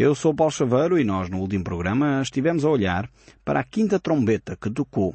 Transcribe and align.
Eu 0.00 0.14
sou 0.14 0.32
Paulo 0.32 0.52
Chaveiro 0.52 0.96
e 0.96 1.02
nós 1.02 1.28
no 1.28 1.40
último 1.40 1.64
programa 1.64 2.22
estivemos 2.22 2.64
a 2.64 2.70
olhar 2.70 3.10
para 3.44 3.58
a 3.58 3.64
quinta 3.64 3.98
trombeta 3.98 4.56
que 4.56 4.70
tocou. 4.70 5.12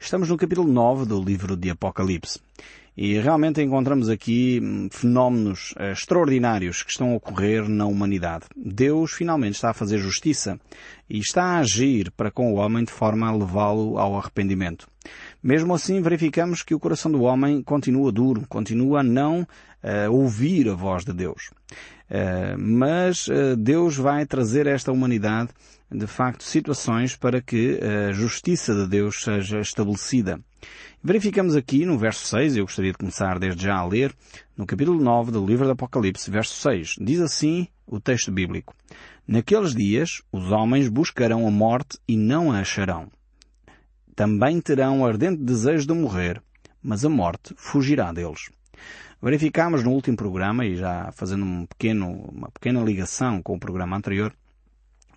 Estamos 0.00 0.30
no 0.30 0.38
capítulo 0.38 0.66
9 0.66 1.04
do 1.04 1.22
livro 1.22 1.54
de 1.54 1.68
Apocalipse. 1.68 2.40
E 2.96 3.18
realmente 3.18 3.60
encontramos 3.60 4.08
aqui 4.08 4.58
hum, 4.62 4.88
fenómenos 4.90 5.74
eh, 5.76 5.92
extraordinários 5.92 6.82
que 6.82 6.90
estão 6.90 7.12
a 7.12 7.16
ocorrer 7.16 7.68
na 7.68 7.84
humanidade. 7.84 8.46
Deus 8.56 9.12
finalmente 9.12 9.56
está 9.56 9.68
a 9.68 9.74
fazer 9.74 9.98
justiça 9.98 10.58
e 11.06 11.18
está 11.18 11.42
a 11.42 11.58
agir 11.58 12.10
para 12.12 12.30
com 12.30 12.50
o 12.50 12.56
homem 12.56 12.82
de 12.82 12.92
forma 12.92 13.28
a 13.28 13.36
levá-lo 13.36 13.98
ao 13.98 14.16
arrependimento. 14.16 14.88
Mesmo 15.44 15.74
assim, 15.74 16.00
verificamos 16.00 16.62
que 16.62 16.74
o 16.74 16.80
coração 16.80 17.12
do 17.12 17.20
homem 17.20 17.62
continua 17.62 18.10
duro, 18.10 18.46
continua 18.48 19.00
a 19.00 19.02
não 19.02 19.42
uh, 19.42 20.10
ouvir 20.10 20.70
a 20.70 20.74
voz 20.74 21.04
de 21.04 21.12
Deus. 21.12 21.50
Uh, 22.08 22.58
mas 22.58 23.28
uh, 23.28 23.54
Deus 23.54 23.94
vai 23.94 24.24
trazer 24.24 24.66
a 24.66 24.70
esta 24.70 24.90
humanidade, 24.90 25.50
de 25.92 26.06
facto, 26.06 26.44
situações 26.44 27.14
para 27.14 27.42
que 27.42 27.78
a 28.08 28.10
justiça 28.10 28.74
de 28.74 28.88
Deus 28.88 29.22
seja 29.22 29.60
estabelecida. 29.60 30.40
Verificamos 31.02 31.54
aqui 31.54 31.84
no 31.84 31.98
verso 31.98 32.26
6, 32.26 32.56
eu 32.56 32.64
gostaria 32.64 32.92
de 32.92 32.96
começar 32.96 33.38
desde 33.38 33.64
já 33.64 33.76
a 33.76 33.86
ler, 33.86 34.14
no 34.56 34.64
capítulo 34.64 34.98
9 34.98 35.30
do 35.30 35.44
livro 35.44 35.66
do 35.66 35.72
Apocalipse, 35.72 36.30
verso 36.30 36.54
6, 36.54 36.94
diz 36.98 37.20
assim 37.20 37.68
o 37.86 38.00
texto 38.00 38.32
bíblico. 38.32 38.74
Naqueles 39.28 39.74
dias 39.74 40.22
os 40.32 40.50
homens 40.50 40.88
buscarão 40.88 41.46
a 41.46 41.50
morte 41.50 41.98
e 42.08 42.16
não 42.16 42.50
a 42.50 42.60
acharão. 42.60 43.10
Também 44.14 44.60
terão 44.60 45.04
ardente 45.04 45.42
desejo 45.42 45.86
de 45.86 45.94
morrer, 45.94 46.42
mas 46.82 47.04
a 47.04 47.08
morte 47.08 47.54
fugirá 47.56 48.12
deles. 48.12 48.50
Verificámos 49.20 49.82
no 49.82 49.90
último 49.90 50.16
programa, 50.16 50.66
e 50.66 50.76
já 50.76 51.10
fazendo 51.12 51.44
um 51.44 51.66
pequeno, 51.66 52.10
uma 52.30 52.50
pequena 52.50 52.82
ligação 52.82 53.42
com 53.42 53.54
o 53.54 53.58
programa 53.58 53.96
anterior, 53.96 54.34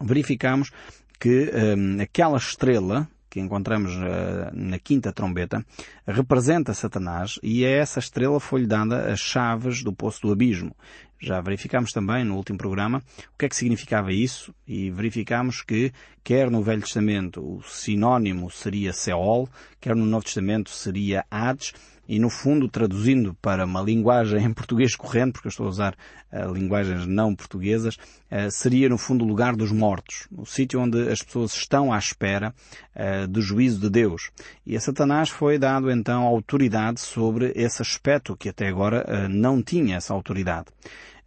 verificámos 0.01 0.71
que 1.19 1.51
hum, 1.77 1.97
aquela 1.99 2.37
estrela 2.37 3.07
que 3.29 3.39
encontramos 3.39 3.93
uh, 3.95 4.49
na 4.53 4.79
quinta 4.79 5.11
trombeta, 5.11 5.63
representa 6.07 6.73
Satanás 6.73 7.37
e 7.43 7.65
a 7.65 7.69
essa 7.69 7.99
estrela 7.99 8.39
foi-lhe 8.39 8.65
dada 8.65 9.11
as 9.11 9.19
chaves 9.19 9.83
do 9.83 9.93
poço 9.93 10.21
do 10.21 10.31
abismo. 10.31 10.75
Já 11.19 11.41
verificámos 11.41 11.91
também 11.91 12.23
no 12.23 12.35
último 12.35 12.57
programa 12.57 12.99
o 13.33 13.37
que 13.37 13.45
é 13.45 13.49
que 13.49 13.55
significava 13.55 14.13
isso 14.13 14.53
e 14.67 14.91
verificámos 14.91 15.63
que 15.63 15.91
quer 16.23 16.51
no 16.51 16.61
Velho 16.61 16.81
Testamento 16.81 17.41
o 17.41 17.63
sinónimo 17.63 18.51
seria 18.51 18.93
Seol, 18.93 19.49
quer 19.81 19.95
no 19.95 20.05
Novo 20.05 20.25
Testamento 20.25 20.69
seria 20.69 21.25
Hades 21.31 21.73
e 22.07 22.19
no 22.19 22.29
fundo 22.29 22.67
traduzindo 22.67 23.33
para 23.41 23.65
uma 23.65 23.81
linguagem 23.81 24.43
em 24.43 24.53
português 24.53 24.95
corrente, 24.95 25.33
porque 25.33 25.47
eu 25.47 25.49
estou 25.49 25.65
a 25.65 25.69
usar 25.69 25.95
uh, 26.31 26.53
linguagens 26.53 27.05
não 27.05 27.35
portuguesas, 27.35 27.95
uh, 27.95 28.49
seria 28.49 28.87
no 28.89 28.97
fundo 28.97 29.25
o 29.25 29.27
lugar 29.27 29.55
dos 29.55 29.71
mortos, 29.71 30.27
o 30.31 30.45
sítio 30.45 30.79
onde 30.79 31.09
as 31.09 31.21
pessoas 31.21 31.53
estão 31.53 31.91
à 31.91 31.97
espera 31.97 32.53
uh, 32.95 33.27
do 33.27 33.41
juízo 33.41 33.79
de 33.81 33.89
Deus. 33.89 34.31
E 34.65 34.75
a 34.75 34.79
Satanás 34.79 35.29
foi 35.29 35.57
dado 35.57 35.91
então 35.91 36.23
autoridade 36.23 37.01
sobre 37.01 37.51
esse 37.55 37.81
aspecto 37.81 38.35
que 38.35 38.49
até 38.49 38.67
agora 38.67 39.27
não 39.29 39.61
tinha 39.61 39.97
essa 39.97 40.13
autoridade. 40.13 40.67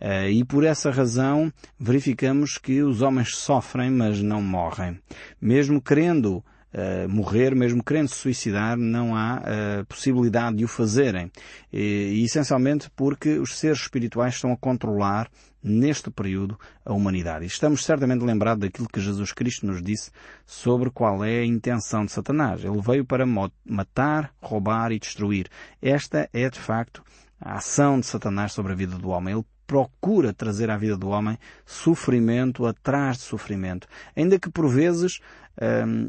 Uh, 0.00 0.30
e 0.30 0.42
por 0.44 0.64
essa 0.64 0.90
razão 0.90 1.52
verificamos 1.78 2.56
que 2.56 2.82
os 2.82 3.02
homens 3.02 3.36
sofrem, 3.36 3.90
mas 3.90 4.22
não 4.22 4.40
morrem. 4.40 4.98
Mesmo 5.38 5.80
querendo 5.80 6.42
uh, 6.74 7.08
morrer, 7.08 7.54
mesmo 7.54 7.82
querendo 7.82 8.08
se 8.08 8.16
suicidar, 8.16 8.76
não 8.76 9.16
há 9.16 9.38
uh, 9.38 9.86
possibilidade 9.86 10.56
de 10.56 10.64
o 10.64 10.68
fazerem. 10.68 11.30
E, 11.72 12.20
e, 12.20 12.24
essencialmente 12.24 12.90
porque 12.96 13.38
os 13.38 13.58
seres 13.58 13.80
espirituais 13.80 14.34
estão 14.34 14.52
a 14.52 14.56
controlar 14.56 15.30
neste 15.62 16.10
período 16.10 16.58
a 16.84 16.92
humanidade. 16.92 17.44
E 17.44 17.48
estamos 17.48 17.84
certamente 17.84 18.24
lembrados 18.24 18.62
daquilo 18.62 18.88
que 18.88 19.00
Jesus 19.00 19.32
Cristo 19.32 19.66
nos 19.66 19.82
disse 19.82 20.10
sobre 20.46 20.90
qual 20.90 21.24
é 21.24 21.40
a 21.40 21.44
intenção 21.44 22.04
de 22.04 22.12
Satanás. 22.12 22.64
Ele 22.64 22.80
veio 22.80 23.04
para 23.04 23.26
matar, 23.26 24.32
roubar 24.40 24.90
e 24.92 24.98
destruir. 24.98 25.48
Esta 25.82 26.28
é 26.32 26.48
de 26.48 26.58
facto 26.58 27.02
a 27.40 27.56
ação 27.56 28.00
de 28.00 28.06
Satanás 28.06 28.52
sobre 28.52 28.72
a 28.72 28.76
vida 28.76 28.96
do 28.96 29.10
homem. 29.10 29.34
Ele 29.34 29.44
procura 29.66 30.32
trazer 30.32 30.68
à 30.68 30.76
vida 30.76 30.96
do 30.96 31.10
homem 31.10 31.38
sofrimento 31.64 32.66
atrás 32.66 33.18
de 33.18 33.22
sofrimento, 33.22 33.86
ainda 34.16 34.36
que 34.36 34.50
por 34.50 34.68
vezes 34.68 35.20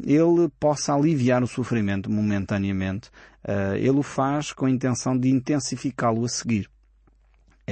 ele 0.04 0.48
possa 0.58 0.94
aliviar 0.94 1.42
o 1.42 1.46
sofrimento 1.46 2.10
momentaneamente, 2.10 3.10
uh, 3.44 3.74
ele 3.76 3.98
o 3.98 4.02
faz 4.02 4.52
com 4.52 4.66
a 4.66 4.70
intenção 4.70 5.16
de 5.16 5.28
intensificá-lo 5.28 6.24
a 6.24 6.28
seguir. 6.28 6.68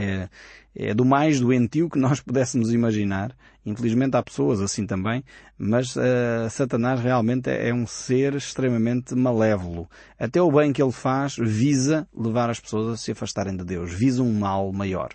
É, 0.01 0.29
é 0.75 0.95
do 0.95 1.05
mais 1.05 1.41
doentio 1.41 1.89
que 1.89 1.99
nós 1.99 2.21
pudéssemos 2.23 2.73
imaginar. 2.73 3.35
Infelizmente 3.65 4.17
há 4.17 4.23
pessoas 4.23 4.61
assim 4.61 4.87
também, 4.87 5.23
mas 5.59 5.95
uh, 5.95 6.49
Satanás 6.49 7.01
realmente 7.01 7.51
é 7.51 7.75
um 7.75 7.87
ser 7.87 8.35
extremamente 8.35 9.15
malévolo. 9.15 9.89
Até 10.19 10.41
o 10.41 10.51
bem 10.51 10.73
que 10.73 10.83
ele 10.83 10.93
faz 10.93 11.37
visa 11.37 12.09
levar 12.17 12.49
as 12.49 12.59
pessoas 12.59 12.95
a 12.95 12.97
se 12.97 13.13
afastarem 13.13 13.55
de 13.55 13.65
Deus, 13.65 13.93
visa 13.93 14.23
um 14.23 14.33
mal 14.33 14.73
maior. 14.73 15.11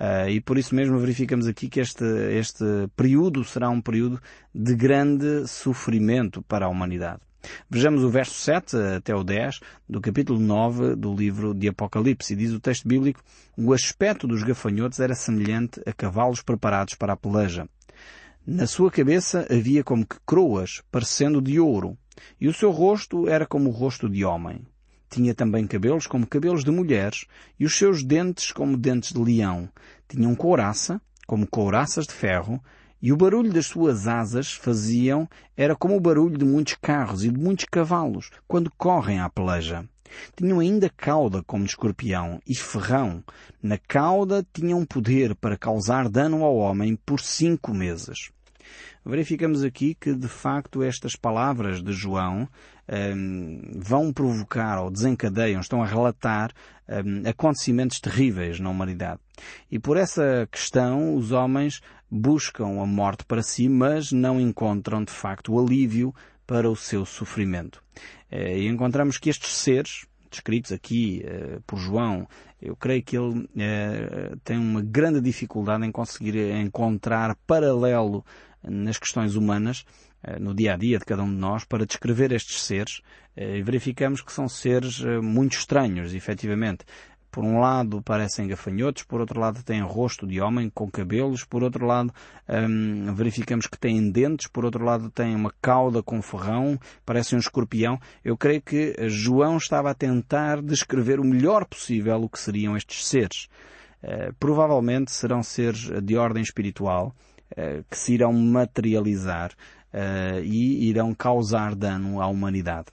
Uh, 0.00 0.28
e 0.28 0.40
por 0.40 0.56
isso 0.56 0.74
mesmo 0.74 0.98
verificamos 0.98 1.46
aqui 1.46 1.68
que 1.68 1.78
este, 1.78 2.04
este 2.32 2.64
período 2.96 3.44
será 3.44 3.68
um 3.68 3.80
período 3.80 4.20
de 4.54 4.74
grande 4.74 5.46
sofrimento 5.46 6.42
para 6.42 6.66
a 6.66 6.68
humanidade. 6.68 7.20
Vejamos 7.68 8.02
o 8.02 8.08
verso 8.08 8.34
7 8.34 8.76
até 8.96 9.14
o 9.14 9.24
10 9.24 9.60
do 9.88 10.00
capítulo 10.00 10.38
9 10.38 10.96
do 10.96 11.14
livro 11.14 11.54
de 11.54 11.68
Apocalipse. 11.68 12.32
E 12.32 12.36
diz 12.36 12.52
o 12.52 12.60
texto 12.60 12.86
bíblico, 12.86 13.20
o 13.56 13.72
aspecto 13.72 14.26
dos 14.26 14.42
gafanhotos 14.42 15.00
era 15.00 15.14
semelhante 15.14 15.80
a 15.86 15.92
cavalos 15.92 16.42
preparados 16.42 16.94
para 16.94 17.12
a 17.12 17.16
peleja. 17.16 17.68
Na 18.46 18.66
sua 18.66 18.90
cabeça 18.90 19.46
havia 19.50 19.82
como 19.82 20.06
que 20.06 20.16
croas, 20.26 20.82
parecendo 20.90 21.40
de 21.40 21.58
ouro, 21.58 21.96
e 22.40 22.46
o 22.46 22.52
seu 22.52 22.70
rosto 22.70 23.28
era 23.28 23.46
como 23.46 23.70
o 23.70 23.72
rosto 23.72 24.08
de 24.08 24.24
homem. 24.24 24.66
Tinha 25.08 25.34
também 25.34 25.66
cabelos 25.66 26.06
como 26.06 26.26
cabelos 26.26 26.64
de 26.64 26.70
mulheres 26.70 27.24
e 27.58 27.64
os 27.64 27.76
seus 27.76 28.02
dentes 28.02 28.52
como 28.52 28.76
dentes 28.76 29.12
de 29.12 29.18
leão. 29.18 29.68
Tinham 30.08 30.34
couraça, 30.34 31.00
como 31.26 31.46
couraças 31.46 32.06
de 32.06 32.12
ferro, 32.12 32.60
e 33.00 33.12
o 33.12 33.16
barulho 33.16 33.52
das 33.52 33.66
suas 33.66 34.06
asas 34.06 34.52
faziam 34.52 35.28
era 35.56 35.76
como 35.76 35.96
o 35.96 36.00
barulho 36.00 36.38
de 36.38 36.44
muitos 36.44 36.76
carros 36.80 37.24
e 37.24 37.30
de 37.30 37.38
muitos 37.38 37.66
cavalos 37.70 38.30
quando 38.46 38.72
correm 38.76 39.20
à 39.20 39.28
peleja. 39.28 39.88
Tinham 40.36 40.60
ainda 40.60 40.88
cauda 40.88 41.42
como 41.42 41.64
escorpião 41.64 42.40
e 42.46 42.54
ferrão. 42.54 43.22
Na 43.62 43.78
cauda 43.78 44.46
tinham 44.52 44.84
poder 44.84 45.34
para 45.34 45.56
causar 45.56 46.08
dano 46.08 46.44
ao 46.44 46.56
homem 46.56 46.96
por 47.04 47.20
cinco 47.20 47.74
meses 47.74 48.30
verificamos 49.04 49.62
aqui 49.62 49.94
que 49.94 50.14
de 50.14 50.28
facto 50.28 50.82
estas 50.82 51.16
palavras 51.16 51.82
de 51.82 51.92
João 51.92 52.48
um, 52.88 53.60
vão 53.76 54.12
provocar 54.12 54.82
ou 54.82 54.90
desencadeiam, 54.90 55.60
estão 55.60 55.82
a 55.82 55.86
relatar 55.86 56.52
um, 56.88 57.28
acontecimentos 57.28 58.00
terríveis 58.00 58.60
na 58.60 58.70
humanidade. 58.70 59.20
E 59.70 59.78
por 59.78 59.96
essa 59.96 60.48
questão 60.50 61.14
os 61.14 61.32
homens 61.32 61.80
buscam 62.10 62.80
a 62.80 62.86
morte 62.86 63.24
para 63.24 63.42
si, 63.42 63.68
mas 63.68 64.12
não 64.12 64.40
encontram 64.40 65.02
de 65.02 65.12
facto 65.12 65.52
o 65.52 65.60
alívio 65.60 66.14
para 66.46 66.70
o 66.70 66.76
seu 66.76 67.04
sofrimento. 67.04 67.82
Eh, 68.30 68.60
e 68.60 68.68
encontramos 68.68 69.18
que 69.18 69.30
estes 69.30 69.56
seres, 69.56 70.06
descritos 70.30 70.72
aqui 70.72 71.24
uh, 71.24 71.62
por 71.62 71.78
João, 71.78 72.26
eu 72.60 72.74
creio 72.74 73.02
que 73.04 73.16
ele 73.16 73.44
uh, 73.44 74.36
tem 74.42 74.58
uma 74.58 74.82
grande 74.82 75.20
dificuldade 75.20 75.86
em 75.86 75.92
conseguir 75.92 76.36
encontrar 76.56 77.36
paralelo 77.46 78.24
nas 78.68 78.98
questões 78.98 79.36
humanas, 79.36 79.84
eh, 80.22 80.38
no 80.38 80.54
dia 80.54 80.74
a 80.74 80.76
dia 80.76 80.98
de 80.98 81.04
cada 81.04 81.22
um 81.22 81.30
de 81.30 81.36
nós, 81.36 81.64
para 81.64 81.86
descrever 81.86 82.32
estes 82.32 82.62
seres, 82.62 83.00
eh, 83.36 83.58
e 83.58 83.62
verificamos 83.62 84.22
que 84.22 84.32
são 84.32 84.48
seres 84.48 85.02
eh, 85.04 85.20
muito 85.20 85.56
estranhos, 85.56 86.14
efetivamente. 86.14 86.84
Por 87.34 87.42
um 87.42 87.58
lado 87.58 88.00
parecem 88.00 88.46
gafanhotos, 88.46 89.02
por 89.02 89.20
outro 89.20 89.40
lado 89.40 89.60
têm 89.64 89.82
rosto 89.82 90.24
de 90.24 90.40
homem 90.40 90.70
com 90.72 90.88
cabelos, 90.88 91.42
por 91.42 91.64
outro 91.64 91.84
lado 91.84 92.14
hum, 92.48 93.12
verificamos 93.12 93.66
que 93.66 93.76
têm 93.76 94.08
dentes, 94.08 94.46
por 94.46 94.64
outro 94.64 94.84
lado 94.84 95.10
têm 95.10 95.34
uma 95.34 95.52
cauda 95.60 96.00
com 96.00 96.22
ferrão, 96.22 96.78
parece 97.04 97.34
um 97.34 97.38
escorpião. 97.38 97.98
Eu 98.24 98.36
creio 98.36 98.62
que 98.62 98.94
João 99.08 99.56
estava 99.56 99.90
a 99.90 99.94
tentar 99.94 100.62
descrever 100.62 101.18
o 101.18 101.24
melhor 101.24 101.64
possível 101.64 102.22
o 102.22 102.28
que 102.28 102.38
seriam 102.38 102.76
estes 102.76 103.04
seres. 103.04 103.48
Uh, 104.00 104.32
provavelmente 104.38 105.10
serão 105.10 105.42
seres 105.42 105.90
de 106.04 106.16
ordem 106.16 106.42
espiritual, 106.42 107.12
que 107.88 107.96
se 107.96 108.14
irão 108.14 108.32
materializar 108.32 109.52
uh, 109.94 110.40
e 110.42 110.88
irão 110.88 111.14
causar 111.14 111.74
dano 111.74 112.20
à 112.20 112.26
humanidade. 112.26 112.88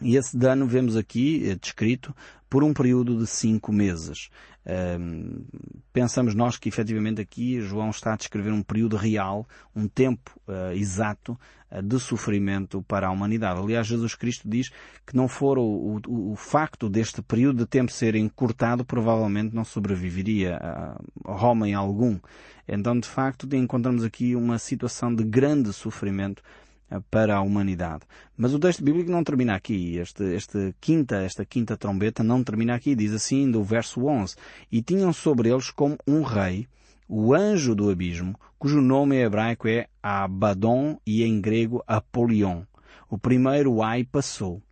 E 0.00 0.16
esse 0.16 0.36
dano 0.36 0.66
vemos 0.66 0.96
aqui 0.96 1.48
eh, 1.48 1.54
descrito 1.54 2.14
por 2.50 2.64
um 2.64 2.74
período 2.74 3.16
de 3.16 3.26
cinco 3.26 3.72
meses. 3.72 4.28
Um, 4.66 5.44
pensamos 5.92 6.34
nós 6.34 6.56
que 6.56 6.68
efetivamente 6.68 7.20
aqui 7.20 7.60
João 7.60 7.90
está 7.90 8.14
a 8.14 8.16
descrever 8.16 8.50
um 8.50 8.62
período 8.62 8.96
real, 8.96 9.46
um 9.76 9.86
tempo 9.86 10.30
uh, 10.48 10.72
exato 10.72 11.38
de 11.82 11.98
sofrimento 11.98 12.82
para 12.82 13.08
a 13.08 13.10
humanidade. 13.10 13.60
Aliás, 13.60 13.86
Jesus 13.86 14.14
Cristo 14.14 14.48
diz 14.48 14.70
que 15.06 15.16
não 15.16 15.28
for 15.28 15.58
o, 15.58 16.00
o, 16.06 16.32
o 16.32 16.36
facto 16.36 16.88
deste 16.88 17.22
período 17.22 17.58
de 17.58 17.66
tempo 17.66 17.90
ser 17.92 18.14
encurtado, 18.14 18.84
provavelmente 18.84 19.54
não 19.54 19.64
sobreviveria 19.64 20.56
a, 20.56 20.96
homem 21.44 21.74
algum. 21.74 22.18
Então, 22.66 22.98
de 22.98 23.08
facto, 23.08 23.48
encontramos 23.54 24.04
aqui 24.04 24.34
uma 24.34 24.58
situação 24.58 25.14
de 25.14 25.22
grande 25.24 25.72
sofrimento 25.72 26.42
eh, 26.90 27.00
para 27.10 27.36
a 27.36 27.42
humanidade. 27.42 28.02
Mas 28.36 28.54
o 28.54 28.58
texto 28.58 28.82
bíblico 28.82 29.10
não 29.10 29.22
termina 29.22 29.54
aqui. 29.54 29.98
Este, 29.98 30.24
este 30.34 30.74
quinta, 30.80 31.16
esta 31.16 31.44
quinta 31.44 31.76
trombeta 31.76 32.22
não 32.22 32.42
termina 32.42 32.74
aqui. 32.74 32.94
Diz 32.94 33.12
assim 33.12 33.50
do 33.50 33.62
verso 33.62 34.06
11. 34.06 34.34
E 34.70 34.82
tinham 34.82 35.12
sobre 35.12 35.50
eles 35.50 35.70
como 35.70 35.96
um 36.06 36.22
rei, 36.22 36.66
o 37.08 37.34
anjo 37.34 37.74
do 37.74 37.90
abismo, 37.90 38.34
cujo 38.58 38.80
nome 38.80 39.16
em 39.16 39.22
hebraico 39.22 39.68
é 39.68 39.86
Abaddon 40.02 40.98
e 41.06 41.22
em 41.22 41.40
grego 41.40 41.82
Apolion. 41.86 42.62
O 43.08 43.18
primeiro 43.18 43.82
ai 43.82 44.04
passou. 44.04 44.62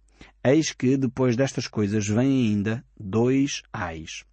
Eis 0.43 0.73
que 0.73 0.97
depois 0.97 1.37
destas 1.37 1.69
coisas 1.69 2.07
vem 2.07 2.49
ainda 2.49 2.85
dois 2.99 3.63
ais. 3.73 4.25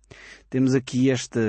Temos 0.49 0.73
aqui 0.73 1.11
esta, 1.11 1.39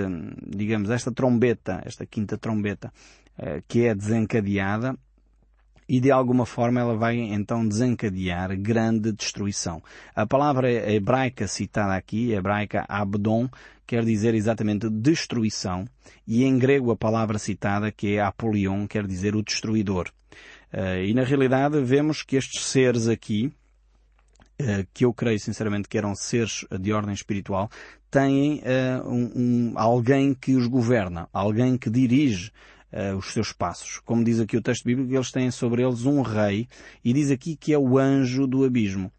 digamos, 0.46 0.90
esta 0.90 1.10
trombeta, 1.10 1.80
esta 1.84 2.04
quinta 2.04 2.36
trombeta, 2.36 2.92
eh, 3.38 3.62
que 3.66 3.86
é 3.86 3.94
desencadeada 3.94 4.98
e 5.90 5.98
de 5.98 6.12
alguma 6.12 6.46
forma 6.46 6.78
ela 6.78 6.96
vai 6.96 7.16
então 7.16 7.66
desencadear 7.66 8.56
grande 8.56 9.10
destruição. 9.10 9.82
A 10.14 10.24
palavra 10.24 10.70
hebraica 10.70 11.48
citada 11.48 11.96
aqui, 11.96 12.30
hebraica 12.30 12.86
Abdon, 12.88 13.50
quer 13.84 14.04
dizer 14.04 14.32
exatamente 14.36 14.88
destruição, 14.88 15.84
e 16.24 16.44
em 16.44 16.56
grego 16.56 16.92
a 16.92 16.96
palavra 16.96 17.40
citada, 17.40 17.90
que 17.90 18.14
é 18.14 18.20
Apolion, 18.20 18.86
quer 18.86 19.04
dizer 19.04 19.34
o 19.34 19.42
destruidor. 19.42 20.08
Uh, 20.72 21.02
e 21.04 21.12
na 21.12 21.24
realidade 21.24 21.82
vemos 21.82 22.22
que 22.22 22.36
estes 22.36 22.62
seres 22.66 23.08
aqui, 23.08 23.52
uh, 24.62 24.86
que 24.94 25.04
eu 25.04 25.12
creio 25.12 25.40
sinceramente 25.40 25.88
que 25.88 25.98
eram 25.98 26.14
seres 26.14 26.64
de 26.80 26.92
ordem 26.92 27.12
espiritual, 27.12 27.68
têm 28.08 28.60
uh, 28.60 29.08
um, 29.08 29.32
um, 29.34 29.72
alguém 29.74 30.34
que 30.34 30.54
os 30.54 30.68
governa, 30.68 31.28
alguém 31.32 31.76
que 31.76 31.90
dirige 31.90 32.52
uh, 32.92 33.16
os 33.16 33.32
seus 33.32 33.52
passos. 33.52 34.00
Como 34.04 34.24
diz 34.24 34.40
aqui 34.40 34.56
o 34.56 34.62
texto 34.62 34.84
bíblico, 34.84 35.12
eles 35.12 35.30
têm 35.30 35.50
sobre 35.50 35.82
eles 35.82 36.04
um 36.04 36.22
rei 36.22 36.68
e 37.04 37.12
diz 37.12 37.30
aqui 37.30 37.56
que 37.56 37.72
é 37.72 37.78
o 37.78 37.98
anjo 37.98 38.46
do 38.46 38.64
abismo. 38.64 39.12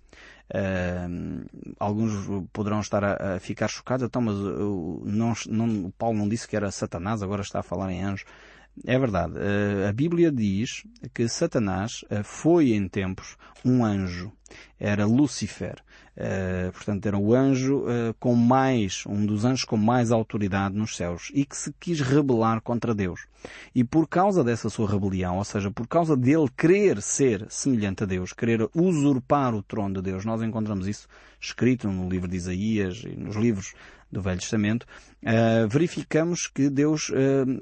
Uh, 0.53 1.45
alguns 1.79 2.11
poderão 2.51 2.81
estar 2.81 3.03
a, 3.03 3.35
a, 3.35 3.39
ficar 3.39 3.69
chocados, 3.69 4.05
então, 4.05 4.21
mas 4.21 4.35
uh, 4.35 5.01
não, 5.05 5.33
não, 5.47 5.85
o 5.85 5.91
Paulo 5.91 6.17
não 6.17 6.27
disse 6.27 6.45
que 6.45 6.57
era 6.57 6.69
Satanás, 6.71 7.23
agora 7.23 7.41
está 7.41 7.59
a 7.59 7.63
falar 7.63 7.91
em 7.91 8.03
anjo. 8.03 8.25
É 8.85 8.99
verdade. 8.99 9.33
Uh, 9.33 9.87
a 9.87 9.93
Bíblia 9.93 10.31
diz 10.31 10.85
que 11.13 11.27
Satanás 11.27 12.03
foi 12.23 12.73
em 12.73 12.87
tempos 12.87 13.37
um 13.63 13.83
anjo. 13.83 14.31
Era 14.79 15.05
Lúcifer. 15.05 15.81
Uh, 16.17 16.71
portanto, 16.73 17.05
era 17.05 17.17
o 17.17 17.33
anjo 17.33 17.79
uh, 17.79 18.13
com 18.19 18.35
mais, 18.35 19.05
um 19.07 19.25
dos 19.25 19.45
anjos 19.45 19.63
com 19.63 19.77
mais 19.77 20.11
autoridade 20.11 20.75
nos 20.75 20.97
céus 20.97 21.31
e 21.33 21.45
que 21.45 21.55
se 21.55 21.73
quis 21.79 22.01
rebelar 22.01 22.61
contra 22.61 22.93
Deus. 22.93 23.27
E 23.73 23.81
por 23.81 24.07
causa 24.07 24.43
dessa 24.43 24.69
sua 24.69 24.89
rebelião, 24.89 25.37
ou 25.37 25.43
seja, 25.45 25.71
por 25.71 25.87
causa 25.87 26.17
dele 26.17 26.49
querer 26.55 27.01
ser 27.01 27.45
semelhante 27.49 28.03
a 28.03 28.05
Deus, 28.05 28.33
querer 28.33 28.69
usurpar 28.75 29.55
o 29.55 29.63
trono 29.63 29.95
de 29.95 30.01
Deus, 30.01 30.25
nós 30.25 30.41
encontramos 30.41 30.85
isso 30.85 31.07
escrito 31.39 31.87
no 31.87 32.09
livro 32.09 32.27
de 32.27 32.35
Isaías 32.35 33.03
e 33.05 33.15
nos 33.15 33.37
livros 33.37 33.73
do 34.11 34.21
Velho 34.21 34.39
Testamento, 34.39 34.85
uh, 35.23 35.67
verificamos 35.67 36.47
que 36.47 36.69
Deus 36.69 37.09
uh, 37.09 37.13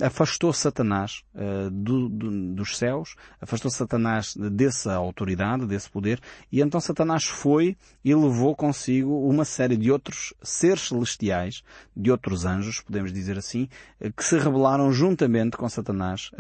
afastou 0.02 0.52
Satanás 0.52 1.24
uh, 1.36 1.70
do, 1.70 2.10
do, 2.10 2.56
dos 2.56 2.78
céus, 2.78 3.16
afastou 3.40 3.70
Satanás 3.70 4.36
dessa 4.36 4.94
autoridade, 4.94 5.68
desse 5.68 5.90
poder, 5.90 6.20
e 6.52 6.62
então 6.62 6.80
Satanás 6.80 7.26
foi 7.26 7.78
e 8.04 8.16
levou 8.16 8.56
consigo 8.56 9.28
uma 9.30 9.46
série 9.46 9.78
de 9.78 9.92
outros 9.92 10.34
seres 10.42 10.88
celestiais, 10.88 11.64
de 11.96 12.10
outros 12.10 12.46
anjos, 12.46 12.82
podemos 12.82 13.14
dizer 13.14 13.38
assim, 13.38 13.70
que 14.16 14.24
se 14.24 14.38
rebelaram 14.38 14.92
juntamente 14.92 15.58
com 15.58 15.68
Satanás 15.70 16.32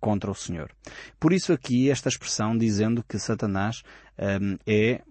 contra 0.00 0.30
o 0.30 0.34
Senhor. 0.34 0.70
Por 1.18 1.32
isso 1.32 1.52
aqui 1.52 1.90
esta 1.90 2.08
expressão 2.08 2.56
dizendo 2.56 3.04
que 3.08 3.18
Satanás 3.18 3.82
é 4.66 5.02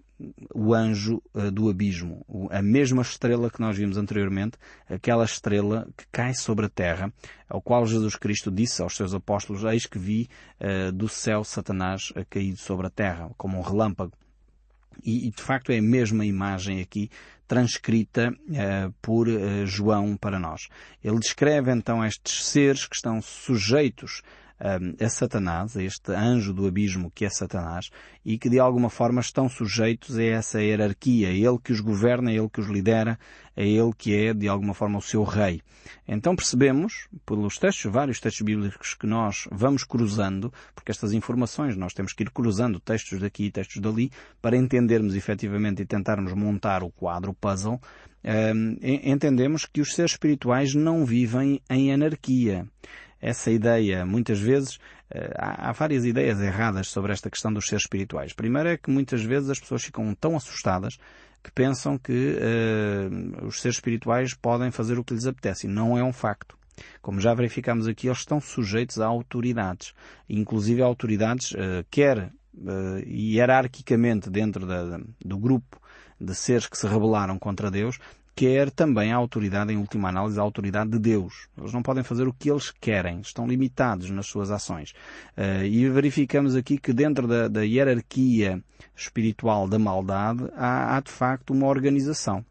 o 0.54 0.74
anjo 0.74 1.22
uh, 1.34 1.50
do 1.50 1.68
abismo, 1.68 2.24
a 2.50 2.62
mesma 2.62 3.02
estrela 3.02 3.50
que 3.50 3.60
nós 3.60 3.76
vimos 3.76 3.96
anteriormente, 3.96 4.56
aquela 4.88 5.24
estrela 5.24 5.88
que 5.96 6.04
cai 6.10 6.34
sobre 6.34 6.66
a 6.66 6.68
terra, 6.68 7.12
ao 7.48 7.60
qual 7.60 7.86
Jesus 7.86 8.16
Cristo 8.16 8.50
disse 8.50 8.82
aos 8.82 8.96
seus 8.96 9.14
apóstolos, 9.14 9.64
eis 9.64 9.86
que 9.86 9.98
vi 9.98 10.28
uh, 10.60 10.90
do 10.92 11.08
céu 11.08 11.44
Satanás 11.44 12.12
caído 12.30 12.58
sobre 12.58 12.86
a 12.86 12.90
terra, 12.90 13.30
como 13.36 13.58
um 13.58 13.62
relâmpago. 13.62 14.12
E, 15.04 15.28
e, 15.28 15.30
de 15.30 15.42
facto 15.42 15.70
é 15.70 15.78
a 15.78 15.82
mesma 15.82 16.24
imagem 16.24 16.80
aqui 16.80 17.10
transcrita 17.46 18.30
uh, 18.30 18.92
por 19.00 19.28
uh, 19.28 19.66
João 19.66 20.16
para 20.16 20.38
nós. 20.38 20.68
Ele 21.02 21.18
descreve 21.18 21.70
então 21.70 22.04
estes 22.04 22.44
seres 22.44 22.86
que 22.86 22.96
estão 22.96 23.20
sujeitos 23.22 24.22
a 24.58 25.08
Satanás, 25.08 25.76
a 25.76 25.82
este 25.82 26.12
anjo 26.12 26.52
do 26.52 26.66
abismo 26.66 27.10
que 27.14 27.24
é 27.24 27.28
Satanás, 27.28 27.90
e 28.24 28.38
que 28.38 28.48
de 28.48 28.58
alguma 28.58 28.88
forma 28.88 29.20
estão 29.20 29.48
sujeitos 29.48 30.18
a 30.18 30.22
essa 30.22 30.62
hierarquia, 30.62 31.28
é 31.28 31.36
ele 31.36 31.58
que 31.62 31.72
os 31.72 31.80
governa, 31.80 32.30
é 32.30 32.34
ele 32.36 32.48
que 32.48 32.60
os 32.60 32.68
lidera, 32.68 33.18
é 33.54 33.66
ele 33.66 33.92
que 33.96 34.14
é 34.14 34.32
de 34.32 34.48
alguma 34.48 34.74
forma 34.74 34.98
o 34.98 35.02
seu 35.02 35.22
rei. 35.24 35.60
Então 36.08 36.34
percebemos, 36.34 37.06
pelos 37.24 37.58
textos, 37.58 37.90
vários 37.92 38.18
textos 38.18 38.44
bíblicos 38.44 38.94
que 38.94 39.06
nós 39.06 39.46
vamos 39.52 39.84
cruzando, 39.84 40.52
porque 40.74 40.90
estas 40.90 41.12
informações 41.12 41.76
nós 41.76 41.92
temos 41.92 42.12
que 42.12 42.22
ir 42.22 42.30
cruzando 42.30 42.80
textos 42.80 43.20
daqui 43.20 43.44
e 43.44 43.50
textos 43.50 43.80
dali, 43.80 44.10
para 44.40 44.56
entendermos 44.56 45.14
efetivamente 45.14 45.82
e 45.82 45.86
tentarmos 45.86 46.32
montar 46.32 46.82
o 46.82 46.90
quadro, 46.90 47.30
o 47.30 47.34
puzzle, 47.34 47.80
entendemos 49.04 49.66
que 49.66 49.80
os 49.80 49.94
seres 49.94 50.12
espirituais 50.12 50.74
não 50.74 51.04
vivem 51.04 51.60
em 51.70 51.92
anarquia 51.92 52.66
essa 53.20 53.50
ideia, 53.50 54.04
muitas 54.04 54.38
vezes, 54.38 54.78
eh, 55.10 55.32
há, 55.36 55.72
várias 55.72 56.04
ideias 56.04 56.40
erradas 56.40 56.88
sobre 56.88 57.12
esta 57.12 57.30
questão 57.30 57.52
dos 57.52 57.66
seres 57.66 57.84
espirituais. 57.84 58.32
Primeiro 58.32 58.68
é 58.68 58.76
que 58.76 58.90
muitas 58.90 59.22
vezes 59.22 59.50
as 59.50 59.58
pessoas 59.58 59.84
ficam 59.84 60.14
tão 60.14 60.36
assustadas 60.36 60.98
que 61.42 61.52
pensam 61.52 61.96
que 61.96 62.36
uh, 62.36 63.46
os 63.46 63.60
seres 63.60 63.76
espirituais 63.76 64.34
podem 64.34 64.72
fazer 64.72 64.98
o 64.98 65.04
que 65.04 65.14
lhes 65.14 65.26
apetece. 65.26 65.68
Não 65.68 65.96
é 65.96 66.02
um 66.02 66.12
facto. 66.12 66.58
Como 67.00 67.20
já 67.20 67.32
verificamos 67.34 67.86
aqui, 67.86 68.08
eles 68.08 68.18
estão 68.18 68.40
sujeitos 68.40 69.00
a 69.00 69.06
autoridades. 69.06 69.94
Inclusive 70.28 70.82
a 70.82 70.86
autoridades, 70.86 71.52
uh, 71.52 71.86
quer 71.88 72.32
uh, 72.54 72.98
hierarquicamente 73.06 74.28
dentro 74.28 74.66
da, 74.66 74.98
do 75.24 75.38
grupo 75.38 75.80
de 76.20 76.34
seres 76.34 76.66
que 76.66 76.76
se 76.76 76.86
rebelaram 76.86 77.38
contra 77.38 77.70
Deus, 77.70 77.98
quer 78.36 78.70
também 78.70 79.12
a 79.12 79.16
autoridade, 79.16 79.72
em 79.72 79.78
última 79.78 80.10
análise, 80.10 80.38
a 80.38 80.42
autoridade 80.42 80.90
de 80.90 80.98
Deus. 80.98 81.48
Eles 81.56 81.72
não 81.72 81.82
podem 81.82 82.04
fazer 82.04 82.28
o 82.28 82.34
que 82.34 82.50
eles 82.50 82.70
querem, 82.70 83.20
estão 83.20 83.48
limitados 83.48 84.10
nas 84.10 84.26
suas 84.26 84.50
ações. 84.50 84.90
Uh, 85.36 85.64
e 85.64 85.88
verificamos 85.88 86.54
aqui 86.54 86.76
que 86.76 86.92
dentro 86.92 87.26
da, 87.26 87.48
da 87.48 87.62
hierarquia 87.62 88.62
espiritual 88.94 89.66
da 89.66 89.78
maldade 89.78 90.44
há, 90.54 90.96
há, 90.96 91.00
de 91.00 91.10
facto 91.10 91.54
uma 91.54 91.66
organização. 91.66 92.44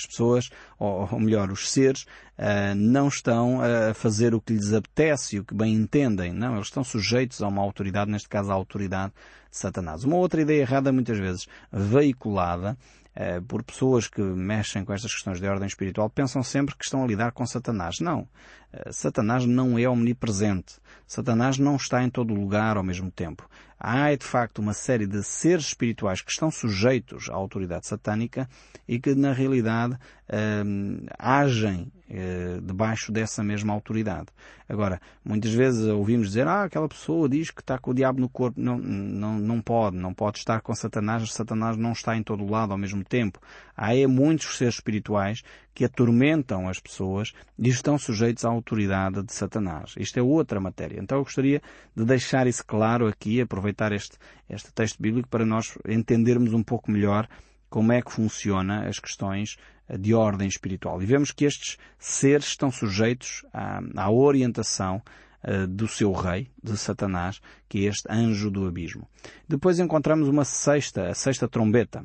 As 0.00 0.06
pessoas, 0.06 0.50
ou, 0.78 1.08
ou 1.10 1.20
melhor, 1.20 1.50
os 1.50 1.70
seres, 1.70 2.02
uh, 2.38 2.74
não 2.74 3.08
estão 3.08 3.60
a 3.60 3.94
fazer 3.94 4.34
o 4.34 4.40
que 4.40 4.52
lhes 4.52 4.72
apetece 4.72 5.36
e 5.36 5.40
o 5.40 5.44
que 5.44 5.54
bem 5.54 5.74
entendem. 5.74 6.32
Não, 6.32 6.54
eles 6.54 6.66
estão 6.66 6.82
sujeitos 6.82 7.42
a 7.42 7.48
uma 7.48 7.62
autoridade, 7.62 8.10
neste 8.10 8.28
caso 8.28 8.50
a 8.50 8.54
autoridade 8.54 9.12
de 9.50 9.56
Satanás. 9.56 10.04
Uma 10.04 10.16
outra 10.16 10.40
ideia 10.40 10.62
errada, 10.62 10.92
muitas 10.92 11.18
vezes 11.18 11.46
veiculada, 11.72 12.76
eh, 13.14 13.40
por 13.40 13.62
pessoas 13.64 14.06
que 14.06 14.20
mexem 14.20 14.84
com 14.84 14.92
estas 14.92 15.12
questões 15.12 15.40
de 15.40 15.46
ordem 15.46 15.66
espiritual 15.66 16.08
pensam 16.08 16.42
sempre 16.44 16.76
que 16.76 16.84
estão 16.84 17.02
a 17.02 17.06
lidar 17.06 17.32
com 17.32 17.44
Satanás. 17.44 17.98
Não. 17.98 18.28
Uh, 18.72 18.92
Satanás 18.92 19.44
não 19.44 19.78
é 19.78 19.88
omnipresente. 19.88 20.74
Satanás 21.06 21.58
não 21.58 21.76
está 21.76 22.02
em 22.02 22.10
todo 22.10 22.34
lugar 22.34 22.76
ao 22.76 22.82
mesmo 22.82 23.10
tempo. 23.10 23.48
Há, 23.78 24.14
de 24.14 24.26
facto, 24.26 24.58
uma 24.58 24.74
série 24.74 25.06
de 25.06 25.22
seres 25.22 25.66
espirituais 25.66 26.20
que 26.20 26.30
estão 26.30 26.50
sujeitos 26.50 27.30
à 27.30 27.34
autoridade 27.34 27.86
satânica 27.86 28.48
e 28.86 29.00
que, 29.00 29.14
na 29.14 29.32
realidade, 29.32 29.96
uh, 30.30 31.06
agem 31.18 31.92
uh, 32.08 32.60
debaixo 32.62 33.10
dessa 33.10 33.42
mesma 33.42 33.72
autoridade. 33.72 34.28
Agora, 34.68 35.00
muitas 35.24 35.52
vezes 35.52 35.86
ouvimos 35.88 36.28
dizer, 36.28 36.46
ah, 36.46 36.62
aquela 36.62 36.88
pessoa 36.88 37.28
diz 37.28 37.50
que 37.50 37.60
está 37.60 37.76
com 37.76 37.90
o 37.90 37.94
diabo 37.94 38.20
no 38.20 38.28
corpo. 38.28 38.60
Não, 38.60 38.78
não, 38.78 39.38
não 39.38 39.60
pode, 39.60 39.96
não 39.96 40.14
pode 40.14 40.38
estar 40.38 40.60
com 40.60 40.72
Satanás. 40.74 41.32
Satanás 41.32 41.76
não 41.76 41.90
está 41.92 42.16
em 42.16 42.22
todo 42.22 42.48
lado 42.48 42.72
ao 42.72 42.78
mesmo 42.78 43.02
tempo. 43.02 43.40
Há 43.76 43.96
é 43.96 44.06
muitos 44.06 44.56
seres 44.56 44.74
espirituais 44.74 45.42
que 45.74 45.84
atormentam 45.84 46.68
as 46.68 46.78
pessoas 46.78 47.32
e 47.58 47.68
estão 47.68 47.98
sujeitos 47.98 48.44
à 48.44 48.48
autoridade 48.48 49.22
de 49.24 49.32
Satanás. 49.32 49.94
Isto 49.98 50.20
é 50.20 50.22
outra 50.22 50.60
matéria. 50.60 51.00
Então 51.00 51.18
eu 51.18 51.24
gostaria 51.24 51.60
de 51.96 52.04
deixar 52.04 52.46
isso 52.46 52.64
claro 52.64 53.08
aqui, 53.08 53.40
aproveitar 53.40 53.90
este, 53.90 54.16
este 54.48 54.72
texto 54.72 55.02
bíblico 55.02 55.28
para 55.28 55.44
nós 55.44 55.76
entendermos 55.88 56.52
um 56.52 56.62
pouco 56.62 56.90
melhor 56.90 57.28
como 57.70 57.92
é 57.92 58.02
que 58.02 58.12
funciona 58.12 58.88
as 58.88 58.98
questões 58.98 59.56
eh, 59.56 59.79
de 59.98 60.14
ordem 60.14 60.48
espiritual. 60.48 61.02
E 61.02 61.06
vemos 61.06 61.30
que 61.30 61.44
estes 61.44 61.78
seres 61.98 62.46
estão 62.46 62.70
sujeitos 62.70 63.44
à, 63.52 63.80
à 63.96 64.10
orientação 64.10 65.02
uh, 65.44 65.66
do 65.66 65.88
seu 65.88 66.12
rei, 66.12 66.50
de 66.62 66.76
Satanás, 66.76 67.40
que 67.68 67.86
é 67.86 67.90
este 67.90 68.06
anjo 68.10 68.50
do 68.50 68.66
abismo. 68.66 69.08
Depois 69.48 69.78
encontramos 69.78 70.28
uma 70.28 70.44
sexta, 70.44 71.08
a 71.08 71.14
sexta 71.14 71.48
trombeta, 71.48 72.04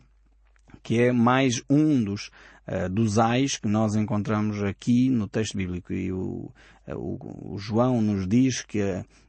que 0.84 1.00
é 1.00 1.12
mais 1.12 1.63
um 1.69 2.03
dos 2.03 2.31
uh, 2.67 2.89
dos 2.89 3.17
ais 3.17 3.57
que 3.57 3.67
nós 3.67 3.95
encontramos 3.95 4.63
aqui 4.63 5.10
no 5.10 5.27
texto 5.27 5.57
bíblico. 5.57 5.93
E 5.93 6.12
o, 6.12 6.51
uh, 6.88 6.95
o, 6.95 7.53
o, 7.53 7.57
João 7.57 8.01
nos 8.01 8.27
diz 8.27 8.62
que 8.63 8.81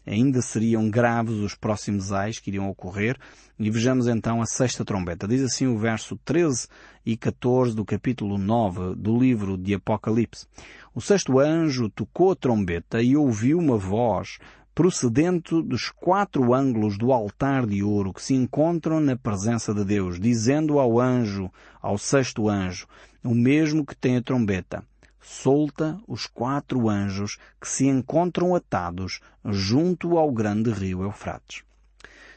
ainda 0.07 0.41
seriam 0.43 0.89
graves 0.91 1.35
os 1.37 1.55
próximos 1.55 2.13
ais 2.13 2.39
que 2.39 2.51
iriam 2.51 2.69
ocorrer. 2.69 3.17
E 3.59 3.71
vejamos 3.71 4.07
então 4.07 4.41
a 4.41 4.47
sexta 4.47 4.85
trombeta. 4.85 5.27
Diz 5.27 5.43
assim 5.43 5.67
o 5.67 5.79
verso 5.79 6.19
13 6.25 6.69
e 7.05 7.17
14 7.17 7.75
do 7.75 7.85
capítulo 7.85 8.39
9 8.39 8.95
do 8.97 9.19
livro 9.19 9.57
de 9.57 9.75
Apocalipse. 9.75 10.47
O 10.95 11.01
sexto 11.01 11.39
anjo 11.39 11.91
tocou 11.91 12.33
a 12.33 12.37
trombeta 12.37 13.03
e 13.03 13.17
ouviu 13.17 13.59
uma 13.59 13.77
voz 13.77 14.39
procedente 14.77 15.63
dos 15.63 15.89
quatro 15.89 16.53
ângulos 16.53 16.99
do 16.99 17.11
altar 17.11 17.65
de 17.65 17.83
ouro 17.83 18.13
que 18.13 18.23
se 18.23 18.35
encontram 18.35 19.01
na 19.01 19.17
presença 19.17 19.73
de 19.73 19.83
Deus, 19.83 20.21
dizendo 20.21 20.79
ao 20.79 21.01
anjo, 21.01 21.51
ao 21.81 21.97
sexto 21.97 22.47
anjo, 22.47 22.87
o 23.25 23.35
mesmo 23.35 23.87
que 23.87 23.97
tem 23.97 24.19
a 24.19 24.23
trombeta, 24.23 24.85
solta 25.19 25.99
os 26.07 26.27
quatro 26.27 26.91
anjos 26.91 27.39
que 27.59 27.67
se 27.67 27.87
encontram 27.87 28.55
atados 28.55 29.21
junto 29.47 30.19
ao 30.19 30.31
grande 30.31 30.71
rio 30.71 31.03
Eufrates. 31.03 31.63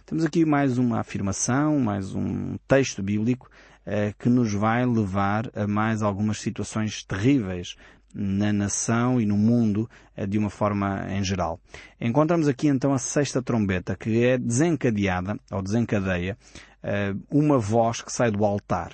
Temos 0.05 0.24
aqui 0.24 0.46
mais 0.46 0.77
uma 0.77 1.01
afirmação, 1.01 1.77
mais 1.77 2.15
um 2.15 2.58
texto 2.69 3.03
bíblico 3.03 3.51
eh, 3.86 4.13
que 4.17 4.29
nos 4.29 4.53
vai 4.53 4.86
levar 4.86 5.51
a 5.53 5.67
mais 5.67 6.01
algumas 6.01 6.39
situações 6.39 7.03
terríveis 7.03 7.75
na 8.13 8.51
nação 8.51 9.20
e 9.20 9.25
no 9.25 9.38
mundo 9.38 9.89
eh, 10.16 10.25
de 10.25 10.38
uma 10.38 10.50
forma 10.50 11.06
em 11.10 11.24
geral. 11.24 11.60
Encontramos 12.00 12.48
aqui 12.48 12.68
então 12.68 12.94
a 12.94 12.98
sexta 12.98 13.42
trombeta 13.42 13.96
que 13.96 14.24
é 14.24 14.38
desencadeada 14.38 15.38
ou 15.51 15.62
desencadeia 15.62 16.38
eh, 16.82 17.13
uma 17.30 17.58
voz 17.58 18.01
que 18.01 18.12
sai 18.12 18.32
do 18.32 18.44
altar. 18.44 18.94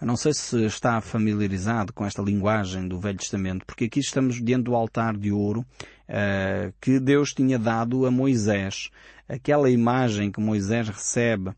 Eu 0.00 0.06
não 0.06 0.16
sei 0.16 0.34
se 0.34 0.64
está 0.64 1.00
familiarizado 1.00 1.92
com 1.92 2.04
esta 2.04 2.20
linguagem 2.20 2.88
do 2.88 2.98
Velho 2.98 3.18
Testamento, 3.18 3.64
porque 3.64 3.84
aqui 3.84 4.00
estamos 4.00 4.42
diante 4.42 4.64
do 4.64 4.74
altar 4.74 5.16
de 5.16 5.30
ouro 5.30 5.60
uh, 5.60 6.74
que 6.80 6.98
Deus 6.98 7.32
tinha 7.32 7.58
dado 7.58 8.04
a 8.04 8.10
Moisés. 8.10 8.90
Aquela 9.28 9.70
imagem 9.70 10.32
que 10.32 10.40
Moisés 10.40 10.88
recebe 10.88 11.52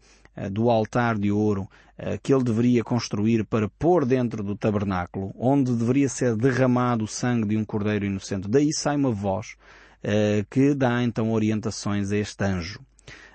do 0.53 0.71
altar 0.71 1.19
de 1.19 1.33
ouro 1.33 1.67
eh, 1.67 1.86
que 2.23 2.33
ele 2.33 2.45
deveria 2.45 2.85
construir 2.85 3.45
para 3.45 3.69
pôr 3.69 4.05
dentro 4.05 4.43
do 4.43 4.55
tabernáculo, 4.55 5.35
onde 5.39 5.73
deveria 5.73 6.09
ser 6.09 6.37
derramado 6.37 7.05
o 7.05 7.09
sangue 7.09 7.49
de 7.49 7.57
um 7.57 7.65
cordeiro 7.65 8.05
inocente. 8.05 8.49
Daí 8.49 8.73
sai 8.73 8.97
uma 8.97 9.11
voz 9.11 9.57
uh, 10.05 10.45
que 10.51 10.75
dá 10.75 11.03
então 11.03 11.33
orientações 11.33 12.13
a 12.13 12.17
este 12.17 12.45
anjo. 12.45 12.81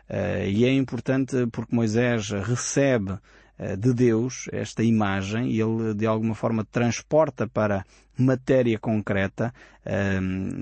Uh, 0.10 0.46
e 0.48 0.66
é 0.66 0.74
importante 0.74 1.48
porque 1.52 1.76
Moisés 1.76 2.30
recebe 2.30 3.18
de 3.78 3.94
Deus 3.94 4.50
esta 4.52 4.82
imagem 4.82 5.52
e 5.52 5.62
ele 5.62 5.94
de 5.94 6.08
alguma 6.08 6.34
forma 6.34 6.66
transporta 6.66 7.48
para 7.48 7.86
matéria 8.18 8.80
concreta 8.80 9.54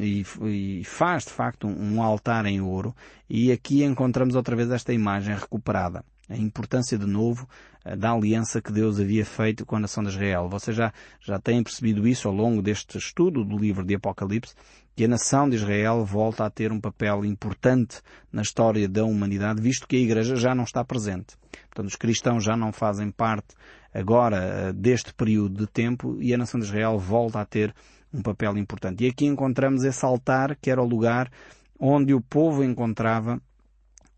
e, 0.01 0.25
e, 0.41 0.83
faz 0.83 1.23
de 1.23 1.29
facto 1.29 1.65
um, 1.65 1.95
um 1.95 2.03
altar 2.03 2.45
em 2.45 2.59
ouro 2.59 2.93
e 3.29 3.53
aqui 3.53 3.85
encontramos 3.85 4.35
outra 4.35 4.53
vez 4.53 4.69
esta 4.69 4.91
imagem 4.91 5.33
recuperada 5.33 6.03
a 6.29 6.37
importância 6.37 6.97
de 6.97 7.05
novo 7.05 7.47
eh, 7.83 7.95
da 7.95 8.11
aliança 8.11 8.61
que 8.61 8.71
Deus 8.71 8.99
havia 8.99 9.25
feito 9.25 9.65
com 9.65 9.75
a 9.75 9.79
nação 9.79 10.03
de 10.03 10.09
Israel. 10.09 10.47
Vocês 10.47 10.77
já, 10.77 10.93
já 11.19 11.39
têm 11.39 11.63
percebido 11.63 12.07
isso 12.07 12.27
ao 12.27 12.33
longo 12.33 12.61
deste 12.61 12.97
estudo 12.97 13.43
do 13.43 13.57
livro 13.57 13.83
de 13.83 13.95
Apocalipse, 13.95 14.53
que 14.95 15.05
a 15.05 15.07
nação 15.07 15.49
de 15.49 15.55
Israel 15.55 16.05
volta 16.05 16.45
a 16.45 16.49
ter 16.49 16.71
um 16.71 16.79
papel 16.79 17.25
importante 17.25 18.01
na 18.31 18.41
história 18.41 18.87
da 18.87 19.03
humanidade, 19.03 19.61
visto 19.61 19.87
que 19.87 19.95
a 19.95 19.99
Igreja 19.99 20.35
já 20.35 20.53
não 20.53 20.65
está 20.65 20.83
presente. 20.83 21.35
Portanto, 21.69 21.87
os 21.87 21.95
cristãos 21.95 22.43
já 22.43 22.55
não 22.55 22.71
fazem 22.71 23.09
parte 23.09 23.55
agora 23.93 24.37
eh, 24.37 24.73
deste 24.73 25.13
período 25.13 25.59
de 25.59 25.67
tempo 25.67 26.17
e 26.21 26.33
a 26.33 26.37
nação 26.37 26.59
de 26.59 26.65
Israel 26.65 26.99
volta 26.99 27.39
a 27.39 27.45
ter 27.45 27.73
um 28.13 28.21
papel 28.21 28.57
importante. 28.57 29.03
E 29.03 29.07
aqui 29.07 29.25
encontramos 29.25 29.83
esse 29.83 30.03
altar 30.05 30.55
que 30.55 30.69
era 30.69 30.81
o 30.81 30.87
lugar 30.87 31.31
onde 31.79 32.13
o 32.13 32.21
povo 32.21 32.63
encontrava 32.63 33.41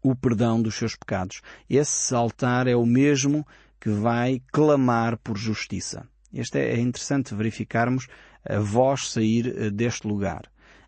o 0.01 0.15
perdão 0.15 0.61
dos 0.61 0.75
seus 0.75 0.95
pecados. 0.95 1.41
Esse 1.69 2.13
altar 2.13 2.67
é 2.67 2.75
o 2.75 2.85
mesmo 2.85 3.45
que 3.79 3.89
vai 3.89 4.41
clamar 4.51 5.17
por 5.17 5.37
justiça. 5.37 6.07
Este 6.33 6.59
é, 6.59 6.73
é 6.73 6.79
interessante 6.79 7.35
verificarmos 7.35 8.07
a 8.47 8.59
voz 8.59 9.11
sair 9.11 9.47
eh, 9.47 9.69
deste 9.69 10.07
lugar. 10.07 10.43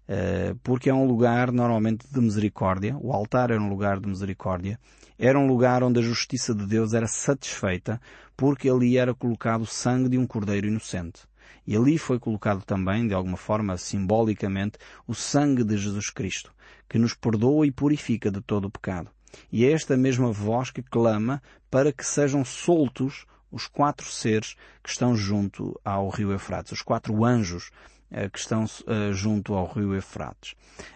Eh, 0.07 0.55
porque 0.63 0.89
é 0.89 0.93
um 0.93 1.05
lugar 1.05 1.51
normalmente 1.51 2.05
de 2.11 2.19
misericórdia. 2.19 2.97
O 2.99 3.11
altar 3.11 3.51
era 3.51 3.61
um 3.61 3.69
lugar 3.69 3.99
de 3.99 4.07
misericórdia. 4.07 4.79
Era 5.17 5.39
um 5.39 5.47
lugar 5.47 5.83
onde 5.83 5.99
a 5.99 6.03
justiça 6.03 6.53
de 6.53 6.65
Deus 6.65 6.93
era 6.93 7.07
satisfeita 7.07 8.01
porque 8.35 8.69
ali 8.69 8.97
era 8.97 9.13
colocado 9.13 9.61
o 9.61 9.67
sangue 9.67 10.09
de 10.09 10.17
um 10.17 10.25
cordeiro 10.25 10.67
inocente. 10.67 11.21
E 11.65 11.75
ali 11.75 11.97
foi 11.97 12.19
colocado 12.19 12.63
também, 12.63 13.07
de 13.07 13.13
alguma 13.13 13.37
forma 13.37 13.77
simbolicamente, 13.77 14.77
o 15.07 15.13
sangue 15.13 15.63
de 15.63 15.77
Jesus 15.77 16.09
Cristo 16.09 16.51
que 16.93 16.99
nos 16.99 17.15
perdoa 17.15 17.65
e 17.65 17.71
purifica 17.71 18.29
de 18.29 18.39
todo 18.39 18.65
o 18.65 18.69
pecado. 18.69 19.09
E 19.51 19.65
é 19.65 19.71
esta 19.71 19.97
mesma 19.97 20.31
voz 20.31 20.69
que 20.69 20.83
clama 20.83 21.41
para 21.69 21.91
que 21.91 22.05
sejam 22.05 22.45
soltos 22.45 23.25
os 23.51 23.67
quatro 23.67 24.05
seres 24.05 24.55
que 24.83 24.89
estão 24.89 25.15
junto 25.15 25.79
ao 25.83 26.09
rio 26.09 26.31
Eufrates, 26.31 26.71
os 26.71 26.81
quatro 26.81 27.25
anjos 27.25 27.71
uh, 28.11 28.29
que 28.31 28.37
estão 28.37 28.65
uh, 28.65 29.11
junto 29.11 29.55
ao 29.55 29.65
rio 29.71 29.95
Eufrates. 29.95 30.53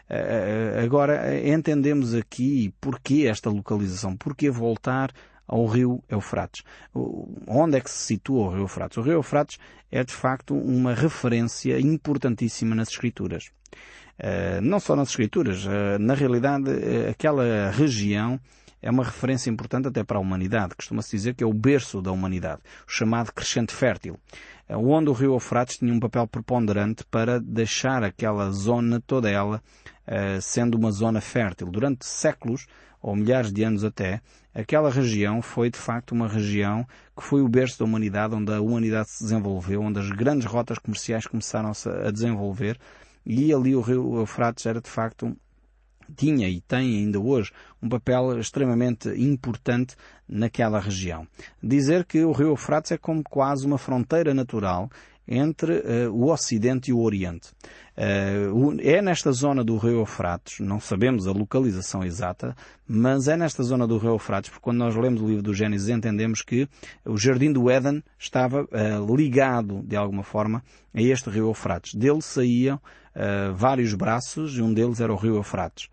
Uh, 0.10 0.84
agora, 0.84 1.40
entendemos 1.48 2.14
aqui 2.14 2.74
porquê 2.80 3.28
esta 3.28 3.50
localização, 3.50 4.16
porquê 4.16 4.50
voltar 4.50 5.12
ao 5.48 5.66
rio 5.66 6.04
Eufrates. 6.10 6.64
Onde 7.48 7.78
é 7.78 7.82
que 7.82 7.90
se 7.90 8.16
situa 8.16 8.48
o 8.48 8.50
rio 8.50 8.62
Eufrates? 8.62 8.98
O 8.98 9.02
rio 9.02 9.14
Eufrates 9.14 9.58
é 9.92 10.04
de 10.04 10.14
facto 10.14 10.54
uma 10.56 10.94
referência 10.94 11.80
importantíssima 11.80 12.76
nas 12.76 12.90
Escrituras. 12.90 13.52
Eh, 14.20 14.60
não 14.62 14.80
só 14.80 14.96
nas 14.96 15.10
Escrituras, 15.10 15.66
uh, 15.66 16.00
na 16.00 16.16
realidade, 16.16 16.70
uh, 16.70 17.10
aquela 17.10 17.70
região 17.70 18.40
é 18.82 18.90
uma 18.90 19.04
referência 19.04 19.50
importante 19.50 19.88
até 19.88 20.04
para 20.04 20.18
a 20.18 20.22
humanidade. 20.22 20.76
Costuma-se 20.76 21.12
dizer 21.12 21.36
que 21.36 21.44
é 21.44 21.48
o 21.48 21.54
berço 21.54 22.02
da 22.02 22.12
humanidade, 22.12 22.62
o 22.88 22.92
chamado 22.92 23.32
crescente 23.32 23.74
fértil, 23.74 24.20
onde 24.70 25.10
o 25.10 25.14
rio 25.14 25.34
Eufrates 25.34 25.78
tinha 25.78 25.94
um 25.94 26.00
papel 26.00 26.28
preponderante 26.28 27.04
para 27.06 27.40
deixar 27.40 28.04
aquela 28.04 28.50
zona, 28.52 29.02
toda 29.06 29.30
ela, 29.30 29.62
sendo 30.42 30.76
uma 30.76 30.92
zona 30.92 31.22
fértil. 31.22 31.70
Durante 31.70 32.06
séculos, 32.06 32.66
ou 33.02 33.16
milhares 33.16 33.52
de 33.52 33.64
anos 33.64 33.84
até, 33.84 34.22
aquela 34.54 34.90
região 34.90 35.42
foi 35.42 35.70
de 35.70 35.78
facto 35.78 36.12
uma 36.12 36.28
região 36.28 36.86
que 37.16 37.24
foi 37.24 37.42
o 37.42 37.48
berço 37.48 37.80
da 37.80 37.86
humanidade, 37.86 38.36
onde 38.36 38.52
a 38.52 38.62
humanidade 38.62 39.10
se 39.10 39.24
desenvolveu, 39.24 39.82
onde 39.82 40.00
as 40.00 40.10
grandes 40.10 40.46
rotas 40.46 40.80
comerciais 40.80 41.26
começaram 41.28 41.72
a 42.06 42.12
desenvolver, 42.12 42.78
e 43.26 43.54
ali 43.54 43.76
o 43.76 43.82
rio 43.82 44.18
Eufrates 44.18 44.66
era 44.66 44.82
de 44.82 44.90
facto 44.90 45.36
tinha 46.16 46.48
e 46.48 46.62
tem 46.62 47.00
ainda 47.00 47.20
hoje 47.20 47.52
um 47.82 47.90
papel 47.90 48.40
extremamente 48.40 49.10
importante 49.10 49.96
naquela 50.28 50.80
região. 50.80 51.28
Dizer 51.62 52.06
que 52.06 52.24
o 52.24 52.32
rio 52.32 52.48
Eufrates 52.50 52.92
é 52.92 52.98
como 52.98 53.22
quase 53.24 53.66
uma 53.66 53.78
fronteira 53.78 54.34
natural 54.34 54.90
entre 55.28 55.80
uh, 55.80 56.12
o 56.12 56.32
Ocidente 56.32 56.90
e 56.90 56.94
o 56.94 57.02
Oriente. 57.02 57.50
Uh, 57.98 58.80
é 58.80 59.02
nesta 59.02 59.32
zona 59.32 59.64
do 59.64 59.76
rio 59.78 60.00
Eufrates, 60.00 60.60
não 60.60 60.80
sabemos 60.80 61.28
a 61.28 61.32
localização 61.32 62.04
exata, 62.04 62.56
mas 62.88 63.28
é 63.28 63.36
nesta 63.36 63.64
zona 63.64 63.88
do 63.88 63.98
rio 63.98 64.12
Eufrates, 64.12 64.50
porque 64.50 64.64
quando 64.64 64.78
nós 64.78 64.96
lemos 64.96 65.22
o 65.22 65.28
livro 65.28 65.42
do 65.42 65.54
Gênesis 65.54 65.90
entendemos 65.90 66.42
que 66.42 66.70
o 67.04 67.18
Jardim 67.18 67.52
do 67.52 67.70
Éden 67.70 68.04
estava 68.18 68.64
uh, 68.64 69.16
ligado, 69.16 69.82
de 69.84 69.96
alguma 69.96 70.24
forma, 70.24 70.64
a 70.94 71.02
este 71.02 71.30
rio 71.30 71.48
Eufrates. 71.48 71.94
Dele 71.94 72.22
saíam 72.22 72.80
vários 73.56 73.96
braços 73.96 74.60
e 74.60 74.62
um 74.62 74.72
deles 74.72 75.02
era 75.02 75.12
o 75.12 75.16
rio 75.16 75.38
Eufrates. 75.38 75.90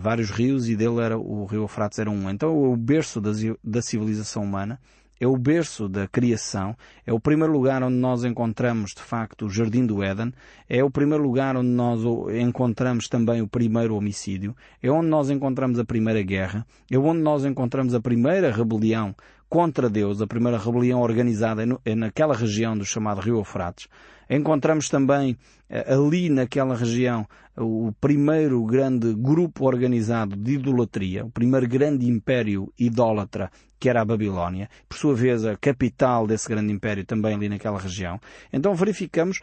vários 0.00 0.28
rios 0.28 0.68
e 0.68 0.74
dele 0.74 1.00
era 1.00 1.16
o 1.16 1.44
rio 1.44 1.62
Eufrates 1.62 2.00
era 2.00 2.10
um. 2.10 2.28
Então 2.28 2.52
o 2.52 2.76
berço 2.76 3.20
da, 3.20 3.30
da 3.62 3.80
civilização 3.80 4.42
humana 4.42 4.80
é 5.20 5.26
o 5.26 5.36
berço 5.36 5.88
da 5.88 6.06
criação, 6.06 6.76
é 7.06 7.12
o 7.12 7.20
primeiro 7.20 7.52
lugar 7.52 7.82
onde 7.82 7.96
nós 7.96 8.24
encontramos 8.24 8.92
de 8.94 9.02
facto 9.02 9.46
o 9.46 9.50
Jardim 9.50 9.84
do 9.84 10.02
Éden, 10.02 10.32
é 10.68 10.82
o 10.82 10.90
primeiro 10.90 11.22
lugar 11.22 11.56
onde 11.56 11.68
nós 11.68 12.00
encontramos 12.40 13.08
também 13.08 13.42
o 13.42 13.48
primeiro 13.48 13.94
homicídio, 13.96 14.54
é 14.82 14.90
onde 14.90 15.08
nós 15.08 15.30
encontramos 15.30 15.78
a 15.78 15.84
primeira 15.84 16.22
guerra, 16.22 16.66
é 16.90 16.98
onde 16.98 17.20
nós 17.20 17.44
encontramos 17.44 17.94
a 17.94 18.00
primeira 18.00 18.52
rebelião 18.52 19.14
contra 19.48 19.88
Deus, 19.88 20.20
a 20.20 20.26
primeira 20.26 20.58
rebelião 20.58 21.00
organizada 21.00 21.64
é 21.84 21.94
naquela 21.94 22.34
região 22.34 22.76
do 22.76 22.84
chamado 22.84 23.20
Rio 23.20 23.38
Eufrates. 23.38 23.88
Encontramos 24.28 24.90
também 24.90 25.38
eh, 25.70 25.90
ali 25.90 26.28
naquela 26.28 26.76
região 26.76 27.26
o 27.56 27.90
primeiro 27.98 28.62
grande 28.64 29.14
grupo 29.14 29.66
organizado 29.66 30.36
de 30.36 30.54
idolatria, 30.54 31.24
o 31.24 31.30
primeiro 31.30 31.66
grande 31.66 32.06
império 32.06 32.70
idólatra 32.78 33.50
que 33.78 33.88
era 33.88 34.00
a 34.00 34.04
Babilónia, 34.04 34.68
por 34.88 34.98
sua 34.98 35.14
vez 35.14 35.44
a 35.44 35.56
capital 35.56 36.26
desse 36.26 36.48
grande 36.48 36.72
império 36.72 37.04
também 37.04 37.34
ali 37.34 37.48
naquela 37.48 37.78
região. 37.78 38.20
Então 38.52 38.74
verificamos 38.74 39.40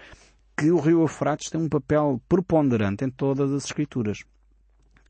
que 0.57 0.71
o 0.71 0.79
rio 0.79 1.01
Eufrates 1.01 1.49
tem 1.49 1.59
um 1.59 1.69
papel 1.69 2.21
preponderante 2.29 3.03
em 3.03 3.09
todas 3.09 3.51
as 3.51 3.65
escrituras. 3.65 4.23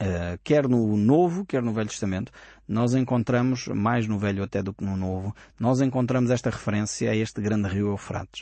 Uh, 0.01 0.37
quer 0.43 0.67
no 0.67 0.97
Novo, 0.97 1.45
quer 1.45 1.61
no 1.61 1.71
Velho 1.71 1.87
Testamento, 1.87 2.29
nós 2.67 2.93
encontramos, 2.93 3.67
mais 3.67 4.07
no 4.07 4.19
Velho 4.19 4.43
até 4.43 4.61
do 4.61 4.73
que 4.73 4.83
no 4.83 4.97
Novo, 4.97 5.33
nós 5.57 5.79
encontramos 5.79 6.31
esta 6.31 6.49
referência 6.49 7.09
a 7.11 7.15
este 7.15 7.39
grande 7.39 7.69
rio 7.69 7.91
Eufrates. 7.91 8.41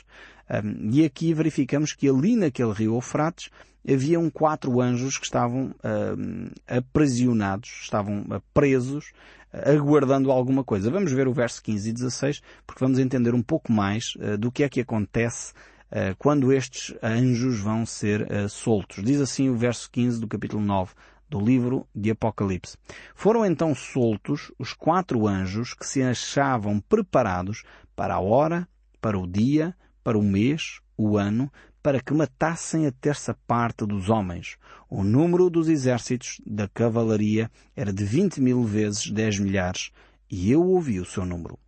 Uh, 0.50 0.90
e 0.90 1.04
aqui 1.04 1.32
verificamos 1.32 1.92
que 1.92 2.08
ali 2.08 2.34
naquele 2.34 2.72
rio 2.72 2.94
Eufrates 2.94 3.50
haviam 3.88 4.30
quatro 4.30 4.80
anjos 4.80 5.18
que 5.18 5.24
estavam 5.24 5.66
uh, 5.66 6.50
aprisionados, 6.66 7.70
estavam 7.82 8.24
presos, 8.52 9.12
aguardando 9.52 10.30
alguma 10.32 10.64
coisa. 10.64 10.90
Vamos 10.90 11.12
ver 11.12 11.28
o 11.28 11.32
verso 11.32 11.62
15 11.62 11.90
e 11.90 11.92
16, 11.92 12.42
porque 12.66 12.84
vamos 12.84 12.98
entender 12.98 13.34
um 13.34 13.42
pouco 13.42 13.72
mais 13.72 14.14
do 14.36 14.50
que 14.50 14.64
é 14.64 14.68
que 14.68 14.80
acontece 14.80 15.52
quando 16.18 16.52
estes 16.52 16.92
anjos 17.00 17.60
vão 17.60 17.86
ser 17.86 18.26
soltos. 18.50 19.04
Diz 19.04 19.20
assim 19.20 19.48
o 19.48 19.56
verso 19.56 19.88
15 19.92 20.20
do 20.20 20.26
capítulo 20.26 20.60
9 20.60 20.92
do 21.28 21.40
livro 21.40 21.86
de 21.94 22.10
Apocalipse. 22.10 22.76
Foram 23.14 23.44
então 23.44 23.74
soltos 23.74 24.52
os 24.58 24.72
quatro 24.72 25.26
anjos 25.26 25.74
que 25.74 25.86
se 25.86 26.02
achavam 26.02 26.80
preparados 26.80 27.64
para 27.96 28.14
a 28.14 28.20
hora, 28.20 28.68
para 29.00 29.18
o 29.18 29.26
dia, 29.26 29.74
para 30.02 30.18
o 30.18 30.22
mês, 30.22 30.80
o 30.96 31.16
ano, 31.16 31.50
para 31.84 32.00
que 32.00 32.14
matassem 32.14 32.86
a 32.86 32.92
terça 32.92 33.36
parte 33.46 33.84
dos 33.84 34.08
homens. 34.08 34.56
O 34.88 35.04
número 35.04 35.50
dos 35.50 35.68
exércitos 35.68 36.40
da 36.46 36.66
cavalaria 36.66 37.50
era 37.76 37.92
de 37.92 38.02
vinte 38.06 38.40
mil 38.40 38.64
vezes 38.64 39.10
dez 39.10 39.38
milhares, 39.38 39.90
e 40.30 40.50
eu 40.50 40.62
ouvi 40.64 40.98
o 40.98 41.04
seu 41.04 41.26
número. 41.26 41.58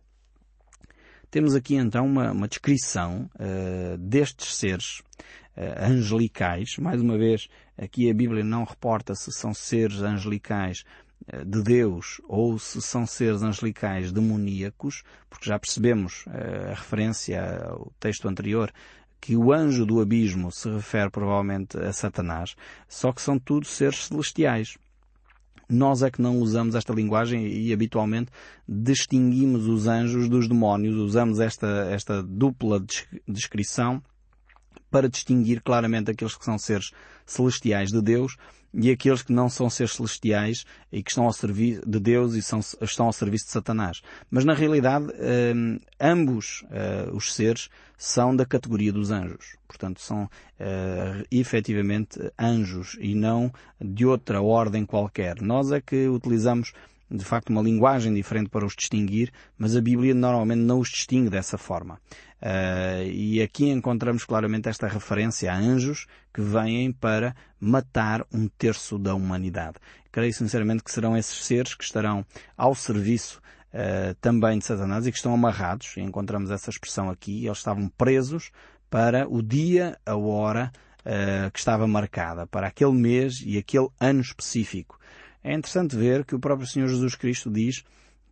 Temos 1.29 1.53
aqui 1.53 1.75
então 1.75 2.07
uma, 2.07 2.31
uma 2.31 2.47
descrição 2.47 3.29
uh, 3.35 3.95
destes 3.99 4.55
seres 4.55 5.01
uh, 5.55 5.83
angelicais. 5.83 6.77
Mais 6.79 6.99
uma 6.99 7.15
vez, 7.15 7.47
aqui 7.77 8.09
a 8.09 8.13
Bíblia 8.13 8.43
não 8.43 8.63
reporta 8.63 9.13
se 9.13 9.31
são 9.31 9.53
seres 9.53 10.01
angelicais 10.01 10.83
uh, 11.31 11.45
de 11.45 11.61
Deus 11.61 12.19
ou 12.27 12.57
se 12.57 12.81
são 12.81 13.05
seres 13.05 13.43
angelicais 13.43 14.11
demoníacos, 14.11 15.03
porque 15.29 15.47
já 15.47 15.59
percebemos 15.59 16.25
a 16.27 16.73
referência 16.73 17.39
ao 17.69 17.93
texto 17.99 18.27
anterior 18.27 18.73
que 19.19 19.35
o 19.35 19.51
anjo 19.51 19.85
do 19.85 19.99
abismo 19.99 20.51
se 20.51 20.69
refere 20.69 21.09
provavelmente 21.09 21.77
a 21.77 21.91
Satanás, 21.91 22.55
só 22.87 23.11
que 23.11 23.21
são 23.21 23.37
tudo 23.37 23.65
seres 23.65 24.05
celestiais. 24.05 24.77
Nós 25.69 26.01
é 26.01 26.09
que 26.09 26.21
não 26.21 26.37
usamos 26.37 26.75
esta 26.75 26.93
linguagem 26.93 27.45
e 27.45 27.73
habitualmente 27.73 28.31
distinguimos 28.67 29.67
os 29.67 29.85
anjos 29.85 30.29
dos 30.29 30.47
demónios, 30.47 30.95
usamos 30.95 31.39
esta, 31.39 31.87
esta 31.91 32.23
dupla 32.23 32.81
descrição 33.27 34.01
para 34.89 35.09
distinguir 35.09 35.61
claramente 35.61 36.09
aqueles 36.09 36.37
que 36.37 36.45
são 36.45 36.57
seres 36.57 36.91
celestiais 37.25 37.89
de 37.89 38.01
Deus 38.01 38.37
e 38.73 38.91
aqueles 38.91 39.21
que 39.21 39.31
não 39.31 39.49
são 39.49 39.69
seres 39.69 39.93
celestiais 39.93 40.65
e 40.91 41.01
que 41.01 41.09
estão 41.09 41.25
ao 41.25 41.33
serviço 41.33 41.81
de 41.87 41.99
Deus 41.99 42.33
e 42.33 42.41
são, 42.41 42.59
estão 42.81 43.07
ao 43.07 43.13
serviço 43.13 43.45
de 43.45 43.51
Satanás. 43.51 44.01
Mas 44.29 44.45
na 44.45 44.53
realidade, 44.53 45.07
hum, 45.55 45.79
ambos 45.99 46.63
uh, 46.63 47.15
os 47.15 47.33
seres 47.33 47.69
são 47.97 48.35
da 48.35 48.45
categoria 48.45 48.93
dos 48.93 49.09
anjos. 49.09 49.57
Portanto, 49.67 49.99
são 50.01 50.23
uh, 50.25 51.25
efetivamente 51.31 52.19
anjos 52.37 52.97
e 52.99 53.15
não 53.15 53.51
de 53.81 54.05
outra 54.05 54.41
ordem 54.41 54.85
qualquer. 54.85 55.41
Nós 55.41 55.71
é 55.71 55.81
que 55.81 56.07
utilizamos 56.07 56.73
de 57.09 57.23
facto 57.23 57.49
uma 57.49 57.61
linguagem 57.61 58.13
diferente 58.13 58.49
para 58.49 58.65
os 58.65 58.75
distinguir, 58.75 59.31
mas 59.57 59.75
a 59.75 59.81
Bíblia 59.81 60.13
normalmente 60.13 60.59
não 60.59 60.79
os 60.79 60.89
distingue 60.89 61.29
dessa 61.29 61.57
forma. 61.57 61.99
Uh, 62.41 63.09
e 63.11 63.41
aqui 63.41 63.69
encontramos 63.69 64.23
claramente 64.23 64.69
esta 64.69 64.87
referência 64.87 65.51
a 65.51 65.57
anjos 65.57 66.05
que 66.33 66.41
vêm 66.41 66.91
para 66.91 67.35
matar 67.59 68.23
um 68.31 68.47
terço 68.47 68.99
da 68.99 69.15
humanidade. 69.15 69.77
Creio 70.11 70.33
sinceramente 70.33 70.83
que 70.83 70.91
serão 70.91 71.17
esses 71.17 71.43
seres 71.43 71.73
que 71.73 71.83
estarão 71.83 72.25
ao 72.55 72.75
serviço 72.75 73.41
uh, 73.73 74.13
também 74.21 74.59
de 74.59 74.65
Satanás 74.65 75.07
e 75.07 75.11
que 75.11 75.17
estão 75.17 75.33
amarrados, 75.33 75.95
e 75.97 76.01
encontramos 76.01 76.51
essa 76.51 76.69
expressão 76.69 77.09
aqui, 77.09 77.45
eles 77.45 77.57
estavam 77.57 77.89
presos 77.89 78.51
para 78.89 79.27
o 79.27 79.41
dia, 79.41 79.97
a 80.05 80.15
hora 80.15 80.71
uh, 81.01 81.51
que 81.51 81.59
estava 81.59 81.87
marcada, 81.87 82.45
para 82.45 82.67
aquele 82.67 82.93
mês 82.93 83.41
e 83.43 83.57
aquele 83.57 83.87
ano 83.99 84.21
específico. 84.21 84.96
É 85.47 85.53
interessante 85.53 85.95
ver 85.95 86.25
que 86.25 86.35
o 86.35 86.39
próprio 86.39 86.67
Senhor 86.67 86.89
Jesus 86.89 87.15
Cristo 87.15 87.49
diz 87.49 87.81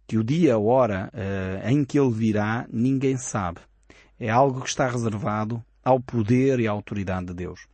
que 0.05 0.17
o 0.17 0.23
dia, 0.23 0.55
a 0.55 0.59
hora 0.59 1.09
uh, 1.13 1.69
em 1.69 1.85
que 1.85 1.97
Ele 1.97 2.11
virá, 2.11 2.67
ninguém 2.69 3.15
sabe. 3.15 3.61
É 4.19 4.29
algo 4.29 4.59
que 4.59 4.67
está 4.67 4.89
reservado 4.89 5.63
ao 5.81 5.97
poder 5.97 6.59
e 6.59 6.67
à 6.67 6.71
autoridade 6.71 7.27
de 7.27 7.33
Deus. 7.33 7.67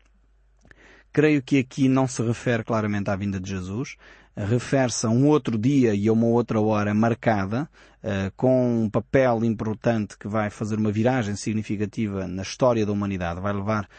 Creio 1.11 1.41
que 1.41 1.57
aqui 1.57 1.89
não 1.89 2.07
se 2.07 2.21
refere 2.21 2.63
claramente 2.63 3.09
à 3.09 3.15
vinda 3.15 3.39
de 3.39 3.49
Jesus, 3.49 3.95
refere-se 4.37 5.07
a 5.07 5.09
um 5.09 5.25
outro 5.25 5.57
dia 5.57 5.95
e 5.95 6.07
a 6.07 6.13
uma 6.13 6.27
outra 6.27 6.61
hora 6.61 6.93
marcada, 6.93 7.67
uh, 8.03 8.31
com 8.37 8.83
um 8.83 8.91
papel 8.91 9.43
importante 9.43 10.19
que 10.19 10.27
vai 10.27 10.51
fazer 10.51 10.77
uma 10.77 10.91
viragem 10.91 11.35
significativa 11.35 12.27
na 12.27 12.43
história 12.43 12.85
da 12.85 12.91
humanidade, 12.91 13.41
vai 13.41 13.53
levar 13.53 13.89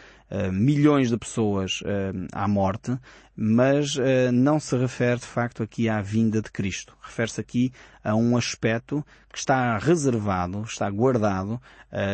milhões 0.51 1.09
de 1.09 1.17
pessoas 1.17 1.81
uh, 1.81 2.27
à 2.31 2.47
morte, 2.47 2.97
mas 3.35 3.95
não 4.31 4.59
se 4.59 4.77
refere 4.77 5.19
de 5.19 5.25
facto 5.25 5.63
aqui 5.63 5.89
à 5.89 6.01
vinda 6.01 6.39
de 6.39 6.51
Cristo. 6.51 6.95
Refere-se 7.01 7.41
aqui 7.41 7.71
a 8.03 8.15
um 8.15 8.37
aspecto 8.37 9.03
que 9.31 9.39
está 9.39 9.75
reservado, 9.79 10.61
está 10.61 10.87
guardado 10.87 11.59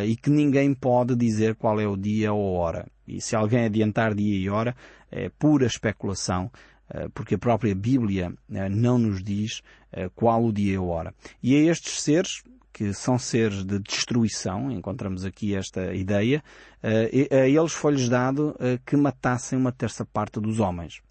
e 0.07 0.15
que 0.15 0.29
ninguém 0.29 0.73
pode 0.73 1.17
dizer 1.17 1.55
qual 1.55 1.77
é 1.77 1.85
o 1.85 1.97
dia 1.97 2.31
ou 2.31 2.55
a 2.55 2.59
hora. 2.61 2.87
E 3.05 3.19
se 3.19 3.35
alguém 3.35 3.65
adiantar 3.65 4.15
dia 4.15 4.37
e 4.37 4.49
hora, 4.49 4.73
é 5.11 5.27
pura 5.27 5.65
especulação 5.65 6.49
eh, 6.89 7.07
porque 7.13 7.35
a 7.35 7.37
própria 7.37 7.75
Bíblia 7.75 8.33
eh, 8.51 8.69
não 8.69 8.97
nos 8.97 9.23
diz 9.23 9.61
eh, 9.91 10.09
qual 10.15 10.43
o 10.43 10.51
dia 10.51 10.73
e 10.73 10.75
a 10.75 10.81
hora. 10.81 11.13
E 11.41 11.55
a 11.55 11.71
estes 11.71 12.01
seres, 12.01 12.43
que 12.79 12.93
são 12.93 13.19
seres 13.19 13.65
de 13.65 13.77
destruição, 13.77 14.71
encontramos 14.71 15.25
aqui 15.25 15.53
esta 15.53 15.93
ideia, 15.93 16.41
a 16.81 17.45
eles 17.45 17.73
foi-lhes 17.73 18.07
dado 18.07 18.55
que 18.85 18.95
matassem 18.95 19.59
uma 19.59 19.73
terça 19.73 20.05
parte 20.05 20.39
dos 20.39 20.61
homens. 20.61 21.01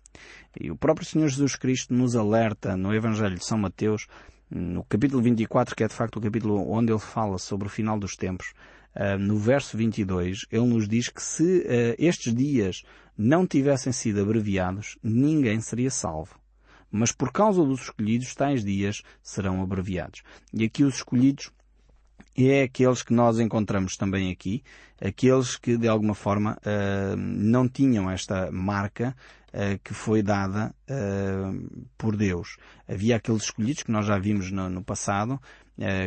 E 0.59 0.71
o 0.71 0.77
próprio 0.77 1.07
Senhor 1.07 1.29
Jesus 1.29 1.57
Cristo 1.57 1.93
nos 1.93 2.17
alerta 2.17 2.75
no 2.75 2.95
Evangelho 2.95 3.37
de 3.37 3.45
São 3.45 3.59
Mateus, 3.59 4.07
no 4.51 4.83
capítulo 4.85 5.23
24, 5.23 5.77
que 5.77 5.85
é 5.85 5.89
de 5.89 5.93
facto 5.93 6.17
o 6.17 6.23
capítulo 6.23 6.71
onde 6.71 6.91
ele 6.91 6.99
fala 6.99 7.37
sobre 7.37 7.69
o 7.69 7.71
final 7.71 7.99
dos 7.99 8.17
tempos, 8.17 8.55
no 9.21 9.37
verso 9.37 9.77
22, 9.77 10.47
ele 10.51 10.65
nos 10.65 10.89
diz 10.89 11.11
que 11.11 11.23
se 11.23 11.67
estes 11.99 12.35
dias 12.35 12.83
não 13.15 13.47
tivessem 13.47 13.93
sido 13.93 14.23
abreviados, 14.23 14.97
ninguém 15.03 15.61
seria 15.61 15.91
salvo. 15.91 16.41
Mas 16.91 17.13
por 17.13 17.31
causa 17.31 17.63
dos 17.63 17.83
escolhidos, 17.83 18.35
tais 18.35 18.65
dias 18.65 19.03
serão 19.23 19.61
abreviados. 19.61 20.23
E 20.55 20.65
aqui 20.65 20.83
os 20.83 20.95
escolhidos 20.95 21.51
é 22.39 22.63
aqueles 22.63 23.03
que 23.03 23.13
nós 23.13 23.41
encontramos 23.41 23.97
também 23.97 24.31
aqui, 24.31 24.63
aqueles 25.01 25.57
que 25.57 25.77
de 25.77 25.89
alguma 25.89 26.15
forma 26.15 26.57
uh, 26.59 27.17
não 27.17 27.69
tinham 27.69 28.09
esta 28.09 28.51
marca 28.53 29.17
uh, 29.49 29.79
que 29.83 29.93
foi 29.93 30.23
dada 30.23 30.73
uh, 30.89 31.89
por 31.97 32.17
Deus. 32.17 32.57
Havia 32.87 33.17
aqueles 33.17 33.43
escolhidos 33.43 33.83
que 33.83 33.91
nós 33.91 34.07
já 34.07 34.19
vimos 34.19 34.53
no, 34.53 34.69
no 34.71 34.85
passado, 34.85 35.41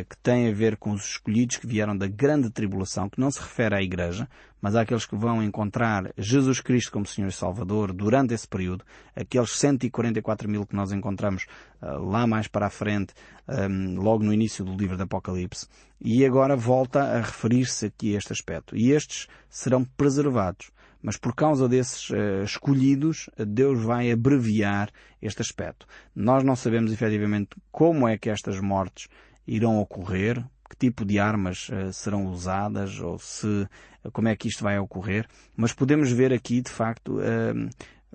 que 0.08 0.16
tem 0.22 0.48
a 0.48 0.52
ver 0.52 0.76
com 0.76 0.92
os 0.92 1.02
escolhidos 1.02 1.56
que 1.56 1.66
vieram 1.66 1.96
da 1.96 2.06
grande 2.06 2.50
tribulação, 2.50 3.08
que 3.08 3.18
não 3.18 3.30
se 3.30 3.40
refere 3.40 3.74
à 3.74 3.82
Igreja, 3.82 4.28
mas 4.60 4.76
àqueles 4.76 5.06
que 5.06 5.16
vão 5.16 5.42
encontrar 5.42 6.12
Jesus 6.16 6.60
Cristo 6.60 6.92
como 6.92 7.06
Senhor 7.06 7.28
e 7.28 7.32
Salvador 7.32 7.92
durante 7.92 8.34
esse 8.34 8.46
período, 8.46 8.84
aqueles 9.16 9.50
144 9.58 10.48
mil 10.48 10.66
que 10.66 10.76
nós 10.76 10.92
encontramos 10.92 11.46
uh, 11.82 11.98
lá 11.98 12.26
mais 12.26 12.46
para 12.46 12.66
a 12.66 12.70
frente, 12.70 13.14
ehm, 13.48 13.96
logo 13.96 14.22
no 14.22 14.32
início 14.32 14.64
do 14.64 14.76
livro 14.76 14.96
do 14.96 15.02
Apocalipse, 15.02 15.66
e 16.00 16.24
agora 16.24 16.54
volta 16.54 17.02
a 17.02 17.20
referir-se 17.20 17.86
aqui 17.86 18.14
a 18.14 18.18
este 18.18 18.32
aspecto. 18.32 18.76
E 18.76 18.92
estes 18.92 19.26
serão 19.48 19.84
preservados. 19.84 20.70
Mas 21.02 21.16
por 21.16 21.34
causa 21.34 21.68
desses 21.68 22.10
uh, 22.10 22.44
escolhidos, 22.44 23.28
Deus 23.36 23.82
vai 23.82 24.12
abreviar 24.12 24.90
este 25.20 25.42
aspecto. 25.42 25.86
Nós 26.14 26.44
não 26.44 26.54
sabemos 26.54 26.92
efetivamente 26.92 27.56
como 27.72 28.06
é 28.06 28.16
que 28.16 28.30
estas 28.30 28.60
mortes 28.60 29.08
irão 29.54 29.78
ocorrer. 29.78 30.42
que 30.68 30.76
tipo 30.76 31.04
de 31.04 31.18
armas 31.18 31.68
uh, 31.68 31.92
serão 31.92 32.26
usadas 32.26 32.98
ou 32.98 33.18
se 33.18 33.68
como 34.12 34.28
é 34.28 34.34
que 34.34 34.48
isto 34.48 34.64
vai 34.64 34.78
ocorrer, 34.78 35.28
mas 35.54 35.72
podemos 35.72 36.10
ver 36.10 36.32
aqui 36.32 36.62
de 36.62 36.70
facto 36.70 37.18
uh, 37.18 37.70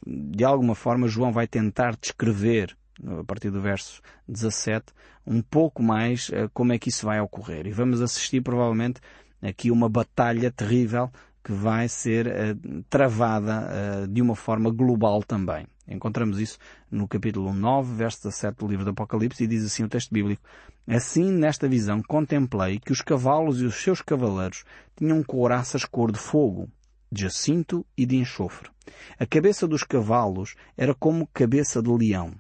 de 0.05 0.43
alguma 0.43 0.73
forma 0.73 1.07
João 1.07 1.31
vai 1.31 1.47
tentar 1.47 1.95
descrever 1.95 2.75
a 3.19 3.23
partir 3.23 3.51
do 3.51 3.61
verso 3.61 4.01
17 4.27 4.85
um 5.25 5.41
pouco 5.41 5.83
mais 5.83 6.29
uh, 6.29 6.49
como 6.51 6.73
é 6.73 6.79
que 6.79 6.89
isso 6.89 7.05
vai 7.05 7.21
ocorrer 7.21 7.67
e 7.67 7.71
vamos 7.71 8.01
assistir 8.01 8.41
provavelmente 8.41 8.99
aqui 9.39 9.69
uma 9.69 9.87
batalha 9.87 10.51
terrível 10.51 11.11
que 11.43 11.53
vai 11.53 11.87
ser 11.87 12.57
travada 12.89 14.05
de 14.09 14.21
uma 14.21 14.35
forma 14.35 14.69
global 14.69 15.23
também. 15.23 15.65
Encontramos 15.87 16.39
isso 16.39 16.57
no 16.91 17.07
capítulo 17.07 17.53
9, 17.53 17.95
verso 17.95 18.23
17 18.23 18.57
do 18.57 18.67
livro 18.67 18.83
do 18.83 18.91
Apocalipse 18.91 19.43
e 19.43 19.47
diz 19.47 19.63
assim 19.65 19.83
o 19.83 19.89
texto 19.89 20.11
bíblico: 20.11 20.41
Assim, 20.85 21.31
nesta 21.31 21.67
visão, 21.67 22.01
contemplei 22.01 22.79
que 22.79 22.91
os 22.91 23.01
cavalos 23.01 23.61
e 23.61 23.65
os 23.65 23.75
seus 23.75 24.01
cavaleiros 24.01 24.65
tinham 24.95 25.23
couraças 25.23 25.85
cor 25.85 26.11
de 26.11 26.19
fogo, 26.19 26.69
de 27.11 27.21
jacinto 27.21 27.85
e 27.97 28.05
de 28.05 28.17
enxofre. 28.17 28.69
A 29.17 29.25
cabeça 29.25 29.67
dos 29.67 29.83
cavalos 29.83 30.55
era 30.75 30.93
como 30.93 31.27
cabeça 31.27 31.81
de 31.81 31.89
leão, 31.89 32.33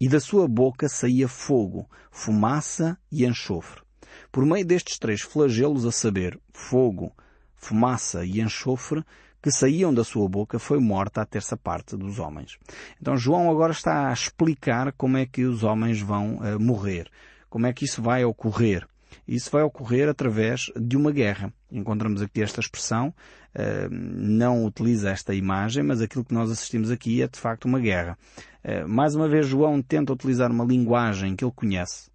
e 0.00 0.08
da 0.08 0.20
sua 0.20 0.46
boca 0.46 0.88
saía 0.88 1.26
fogo, 1.26 1.88
fumaça 2.10 2.98
e 3.10 3.24
enxofre. 3.24 3.82
Por 4.30 4.44
meio 4.44 4.64
destes 4.64 4.98
três 4.98 5.22
flagelos, 5.22 5.86
a 5.86 5.92
saber, 5.92 6.38
fogo, 6.52 7.12
fumaça 7.56 8.24
e 8.24 8.40
enxofre 8.40 9.02
que 9.42 9.50
saíam 9.50 9.92
da 9.92 10.04
sua 10.04 10.28
boca 10.28 10.58
foi 10.58 10.78
morta 10.78 11.22
a 11.22 11.26
terça 11.26 11.56
parte 11.56 11.96
dos 11.96 12.18
homens. 12.18 12.58
Então 13.00 13.16
João 13.16 13.50
agora 13.50 13.72
está 13.72 14.08
a 14.08 14.12
explicar 14.12 14.92
como 14.92 15.16
é 15.16 15.26
que 15.26 15.44
os 15.44 15.62
homens 15.62 16.00
vão 16.00 16.36
uh, 16.36 16.60
morrer, 16.60 17.08
como 17.48 17.66
é 17.66 17.72
que 17.72 17.84
isso 17.84 18.02
vai 18.02 18.24
ocorrer. 18.24 18.86
Isso 19.26 19.50
vai 19.50 19.62
ocorrer 19.62 20.08
através 20.08 20.70
de 20.76 20.96
uma 20.96 21.10
guerra. 21.10 21.52
Encontramos 21.70 22.22
aqui 22.22 22.42
esta 22.42 22.60
expressão, 22.60 23.08
uh, 23.08 23.88
não 23.90 24.64
utiliza 24.64 25.10
esta 25.10 25.34
imagem, 25.34 25.82
mas 25.82 26.00
aquilo 26.00 26.24
que 26.24 26.34
nós 26.34 26.50
assistimos 26.50 26.90
aqui 26.90 27.22
é 27.22 27.28
de 27.28 27.38
facto 27.38 27.66
uma 27.66 27.78
guerra. 27.78 28.18
Uh, 28.64 28.88
mais 28.88 29.14
uma 29.14 29.28
vez 29.28 29.46
João 29.46 29.80
tenta 29.80 30.12
utilizar 30.12 30.50
uma 30.50 30.64
linguagem 30.64 31.36
que 31.36 31.44
ele 31.44 31.52
conhece. 31.54 32.10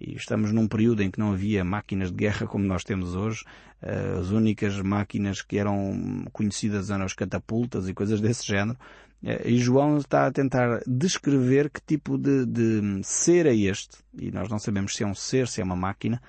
E 0.00 0.14
estamos 0.14 0.52
num 0.52 0.68
período 0.68 1.02
em 1.02 1.10
que 1.10 1.18
não 1.18 1.32
havia 1.32 1.64
máquinas 1.64 2.10
de 2.10 2.16
guerra 2.16 2.46
como 2.46 2.64
nós 2.64 2.84
temos 2.84 3.16
hoje. 3.16 3.44
Eh, 3.80 4.16
as 4.18 4.30
únicas 4.30 4.80
máquinas 4.80 5.42
que 5.42 5.58
eram 5.58 6.24
conhecidas 6.32 6.90
eram 6.90 7.04
as 7.04 7.14
catapultas 7.14 7.88
e 7.88 7.94
coisas 7.94 8.20
desse 8.20 8.46
género. 8.46 8.78
Eh, 9.22 9.50
e 9.50 9.58
João 9.58 9.98
está 9.98 10.26
a 10.26 10.32
tentar 10.32 10.80
descrever 10.86 11.70
que 11.70 11.80
tipo 11.80 12.18
de, 12.18 12.44
de 12.46 13.00
ser 13.02 13.46
é 13.46 13.54
este, 13.54 13.98
e 14.14 14.30
nós 14.30 14.48
não 14.48 14.58
sabemos 14.58 14.94
se 14.96 15.04
é 15.04 15.06
um 15.06 15.14
ser, 15.14 15.46
se 15.48 15.60
é 15.60 15.64
uma 15.64 15.76
máquina, 15.76 16.20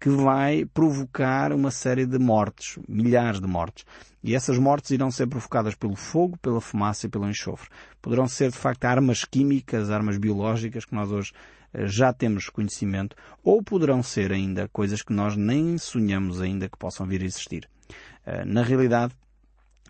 que 0.00 0.08
vai 0.08 0.64
provocar 0.64 1.52
uma 1.52 1.70
série 1.70 2.06
de 2.06 2.18
mortes, 2.18 2.78
milhares 2.88 3.40
de 3.40 3.48
mortes. 3.48 3.84
E 4.22 4.34
essas 4.34 4.58
mortes 4.58 4.90
irão 4.90 5.10
ser 5.10 5.26
provocadas 5.26 5.74
pelo 5.74 5.96
fogo, 5.96 6.36
pela 6.38 6.60
fumaça 6.60 7.06
e 7.06 7.08
pelo 7.08 7.28
enxofre. 7.28 7.68
Poderão 8.00 8.28
ser, 8.28 8.50
de 8.50 8.58
facto, 8.58 8.84
armas 8.84 9.24
químicas, 9.24 9.90
armas 9.90 10.18
biológicas 10.18 10.84
que 10.84 10.94
nós 10.94 11.10
hoje 11.10 11.32
já 11.74 12.12
temos 12.12 12.48
conhecimento, 12.48 13.16
ou 13.42 13.62
poderão 13.62 14.02
ser 14.02 14.32
ainda 14.32 14.68
coisas 14.68 15.02
que 15.02 15.12
nós 15.12 15.36
nem 15.36 15.78
sonhamos 15.78 16.40
ainda 16.40 16.68
que 16.68 16.78
possam 16.78 17.06
vir 17.06 17.22
a 17.22 17.26
existir. 17.26 17.68
Eh, 18.24 18.44
na 18.44 18.62
realidade, 18.62 19.14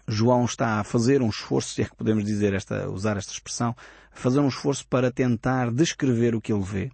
João 0.07 0.45
está 0.45 0.81
a 0.81 0.85
fazer 0.85 1.21
um 1.21 1.29
esforço, 1.29 1.75
se 1.75 1.83
é 1.83 1.85
que 1.85 1.97
podemos 1.97 2.25
dizer 2.25 2.55
esta, 2.55 2.89
usar 2.89 3.17
esta 3.17 3.33
expressão, 3.33 3.77
fazer 4.13 4.41
um 4.41 4.49
esforço 4.49 4.87
para 4.89 5.11
tentar 5.11 5.71
descrever 5.71 6.35
o 6.35 6.41
que 6.41 6.53
ele 6.53 6.65
vê. 6.65 6.91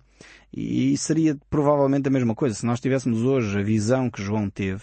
E 0.52 0.96
seria 0.96 1.36
provavelmente 1.50 2.06
a 2.06 2.10
mesma 2.10 2.34
coisa. 2.34 2.54
Se 2.54 2.66
nós 2.66 2.80
tivéssemos 2.80 3.22
hoje 3.22 3.58
a 3.58 3.62
visão 3.62 4.08
que 4.08 4.22
João 4.22 4.48
teve, 4.48 4.82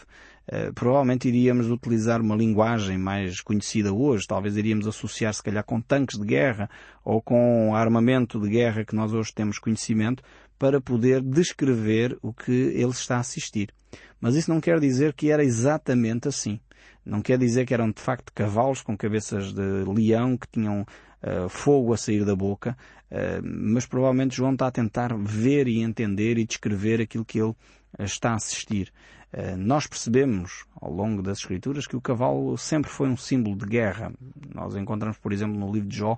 provavelmente 0.76 1.28
iríamos 1.28 1.70
utilizar 1.70 2.20
uma 2.20 2.36
linguagem 2.36 2.98
mais 2.98 3.42
conhecida 3.42 3.94
hoje. 3.94 4.26
Talvez 4.28 4.58
iríamos 4.58 4.88
associar, 4.88 5.34
se 5.34 5.44
calhar, 5.44 5.64
com 5.64 5.80
tanques 5.80 6.20
de 6.20 6.26
guerra 6.26 6.70
ou 7.06 7.22
com 7.22 7.76
armamento 7.76 8.40
de 8.40 8.50
guerra 8.50 8.84
que 8.84 8.96
nós 8.96 9.14
hoje 9.14 9.34
temos 9.34 9.60
conhecimento 9.60 10.24
para 10.62 10.80
poder 10.80 11.22
descrever 11.22 12.18
o 12.22 12.32
que 12.32 12.52
ele 12.52 12.92
está 12.92 13.18
a 13.18 13.22
assistir. 13.22 13.74
Mas 14.20 14.36
isso 14.36 14.54
não 14.54 14.62
quer 14.62 14.80
dizer 14.80 15.14
que 15.14 15.32
era 15.32 15.44
exatamente 15.44 16.28
assim. 16.28 16.60
Não 17.04 17.20
quer 17.20 17.40
dizer 17.40 17.66
que 17.66 17.74
eram 17.74 17.90
de 17.90 18.00
facto 18.00 18.32
cavalos 18.32 18.84
com 18.84 18.96
cabeças 18.96 19.52
de 19.54 19.84
leão 19.88 20.38
que 20.38 20.48
tinham 20.48 20.82
uh, 20.82 21.50
fogo 21.50 21.94
a 21.94 21.98
sair 21.98 22.24
da 22.24 22.36
boca, 22.36 22.78
uh, 23.10 23.42
mas 23.44 23.88
provavelmente 23.88 24.36
João 24.36 24.54
está 24.54 24.68
a 24.68 24.72
tentar 24.72 25.18
ver 25.18 25.68
e 25.68 25.82
entender 25.82 26.38
e 26.38 26.46
descrever 26.46 27.02
aquilo 27.02 27.26
que 27.26 27.40
ele 27.42 27.56
está 28.00 28.32
a 28.32 28.36
assistir. 28.36 28.92
Eh, 29.34 29.56
nós 29.56 29.88
percebemos 29.88 30.66
ao 30.80 30.92
longo 30.92 31.22
das 31.22 31.40
Escrituras 31.40 31.88
que 31.88 31.96
o 31.96 32.02
cavalo 32.02 32.58
sempre 32.58 32.90
foi 32.90 33.08
um 33.08 33.18
símbolo 33.18 33.56
de 33.56 33.66
guerra. 33.66 34.12
Nós 34.54 34.76
encontramos, 34.76 35.18
por 35.18 35.32
exemplo, 35.32 35.58
no 35.58 35.72
livro 35.72 35.88
de 35.88 35.98
Jó, 35.98 36.18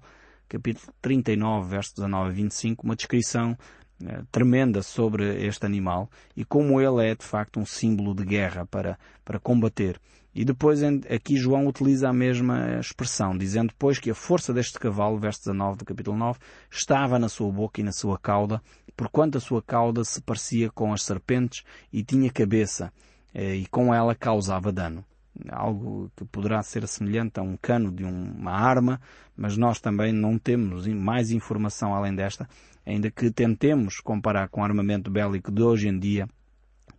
capítulo 0.49 0.91
39, 1.01 1.69
versos 1.69 1.93
19 1.93 2.29
a 2.29 2.33
25, 2.33 2.83
uma 2.83 2.95
descrição 2.95 3.57
eh, 4.03 4.23
tremenda 4.31 4.81
sobre 4.81 5.45
este 5.45 5.65
animal 5.65 6.09
e 6.35 6.43
como 6.43 6.81
ele 6.81 7.07
é 7.07 7.15
de 7.15 7.23
facto 7.23 7.59
um 7.59 7.65
símbolo 7.65 8.15
de 8.15 8.25
guerra 8.25 8.65
para, 8.65 8.97
para 9.23 9.39
combater. 9.39 9.99
E 10.35 10.43
depois 10.43 10.81
aqui 10.83 11.37
João 11.37 11.67
utiliza 11.67 12.09
a 12.09 12.13
mesma 12.13 12.79
expressão, 12.79 13.37
dizendo 13.37 13.67
depois 13.67 13.99
que 13.99 14.09
a 14.09 14.15
força 14.15 14.51
deste 14.51 14.79
cavalo, 14.79 15.19
verso 15.19 15.41
19 15.41 15.77
do 15.77 15.85
capítulo 15.85 16.17
9, 16.17 16.39
estava 16.71 17.19
na 17.19 17.29
sua 17.29 17.51
boca 17.51 17.79
e 17.79 17.83
na 17.83 17.91
sua 17.91 18.17
cauda, 18.17 18.59
porquanto 18.97 19.37
a 19.37 19.41
sua 19.41 19.61
cauda 19.61 20.03
se 20.03 20.19
parecia 20.21 20.71
com 20.71 20.91
as 20.91 21.03
serpentes 21.03 21.63
e 21.91 22.03
tinha 22.03 22.31
cabeça, 22.31 22.91
eh, 23.31 23.57
e 23.57 23.67
com 23.67 23.93
ela 23.93 24.15
causava 24.15 24.71
dano. 24.71 25.05
Algo 25.49 26.11
que 26.15 26.25
poderá 26.25 26.61
ser 26.63 26.87
semelhante 26.87 27.39
a 27.39 27.43
um 27.43 27.55
cano 27.55 27.91
de 27.91 28.03
uma 28.03 28.51
arma, 28.51 28.99
mas 29.37 29.55
nós 29.55 29.79
também 29.79 30.11
não 30.11 30.37
temos 30.39 30.87
mais 30.87 31.31
informação 31.31 31.93
além 31.93 32.15
desta, 32.15 32.47
ainda 32.85 33.11
que 33.11 33.29
tentemos 33.29 33.99
comparar 33.99 34.49
com 34.49 34.61
o 34.61 34.63
armamento 34.63 35.11
bélico 35.11 35.51
de 35.51 35.61
hoje 35.61 35.87
em 35.87 35.97
dia, 35.97 36.27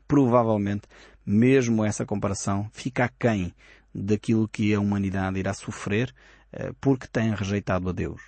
provavelmente 0.06 0.82
mesmo 1.24 1.84
essa 1.84 2.04
comparação 2.04 2.68
fica 2.72 3.04
aquém 3.04 3.54
daquilo 3.94 4.48
que 4.48 4.74
a 4.74 4.80
humanidade 4.80 5.38
irá 5.38 5.54
sofrer 5.54 6.14
eh, 6.52 6.72
porque 6.80 7.06
tem 7.06 7.34
rejeitado 7.34 7.88
a 7.88 7.92
Deus. 7.92 8.20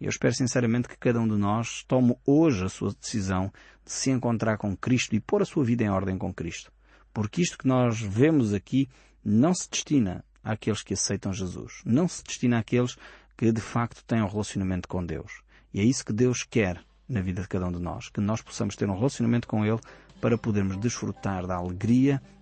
Eu 0.00 0.08
espero 0.08 0.32
sinceramente 0.32 0.88
que 0.88 0.96
cada 0.96 1.20
um 1.20 1.26
de 1.26 1.36
nós 1.36 1.82
tome 1.88 2.16
hoje 2.24 2.64
a 2.64 2.68
sua 2.68 2.94
decisão 2.94 3.52
de 3.84 3.92
se 3.92 4.10
encontrar 4.10 4.56
com 4.56 4.76
Cristo 4.76 5.14
e 5.14 5.20
pôr 5.20 5.42
a 5.42 5.44
sua 5.44 5.64
vida 5.64 5.82
em 5.82 5.90
ordem 5.90 6.16
com 6.16 6.32
Cristo. 6.32 6.70
Porque 7.12 7.42
isto 7.42 7.58
que 7.58 7.66
nós 7.66 8.00
vemos 8.00 8.54
aqui 8.54 8.88
não 9.24 9.52
se 9.52 9.68
destina 9.68 10.24
àqueles 10.42 10.82
que 10.82 10.94
aceitam 10.94 11.32
Jesus. 11.32 11.82
Não 11.84 12.06
se 12.06 12.22
destina 12.22 12.58
àqueles 12.58 12.96
que 13.36 13.50
de 13.50 13.60
facto 13.60 14.04
têm 14.04 14.22
um 14.22 14.28
relacionamento 14.28 14.88
com 14.88 15.04
Deus. 15.04 15.42
E 15.74 15.80
é 15.80 15.84
isso 15.84 16.04
que 16.04 16.12
Deus 16.12 16.44
quer 16.44 16.80
na 17.08 17.20
vida 17.20 17.42
de 17.42 17.48
cada 17.48 17.66
um 17.66 17.72
de 17.72 17.80
nós. 17.80 18.08
Que 18.08 18.20
nós 18.20 18.40
possamos 18.40 18.76
ter 18.76 18.88
um 18.88 18.96
relacionamento 18.96 19.48
com 19.48 19.64
Ele 19.66 19.80
para 20.20 20.38
podermos 20.38 20.76
desfrutar 20.76 21.46
da 21.46 21.56
alegria 21.56 22.22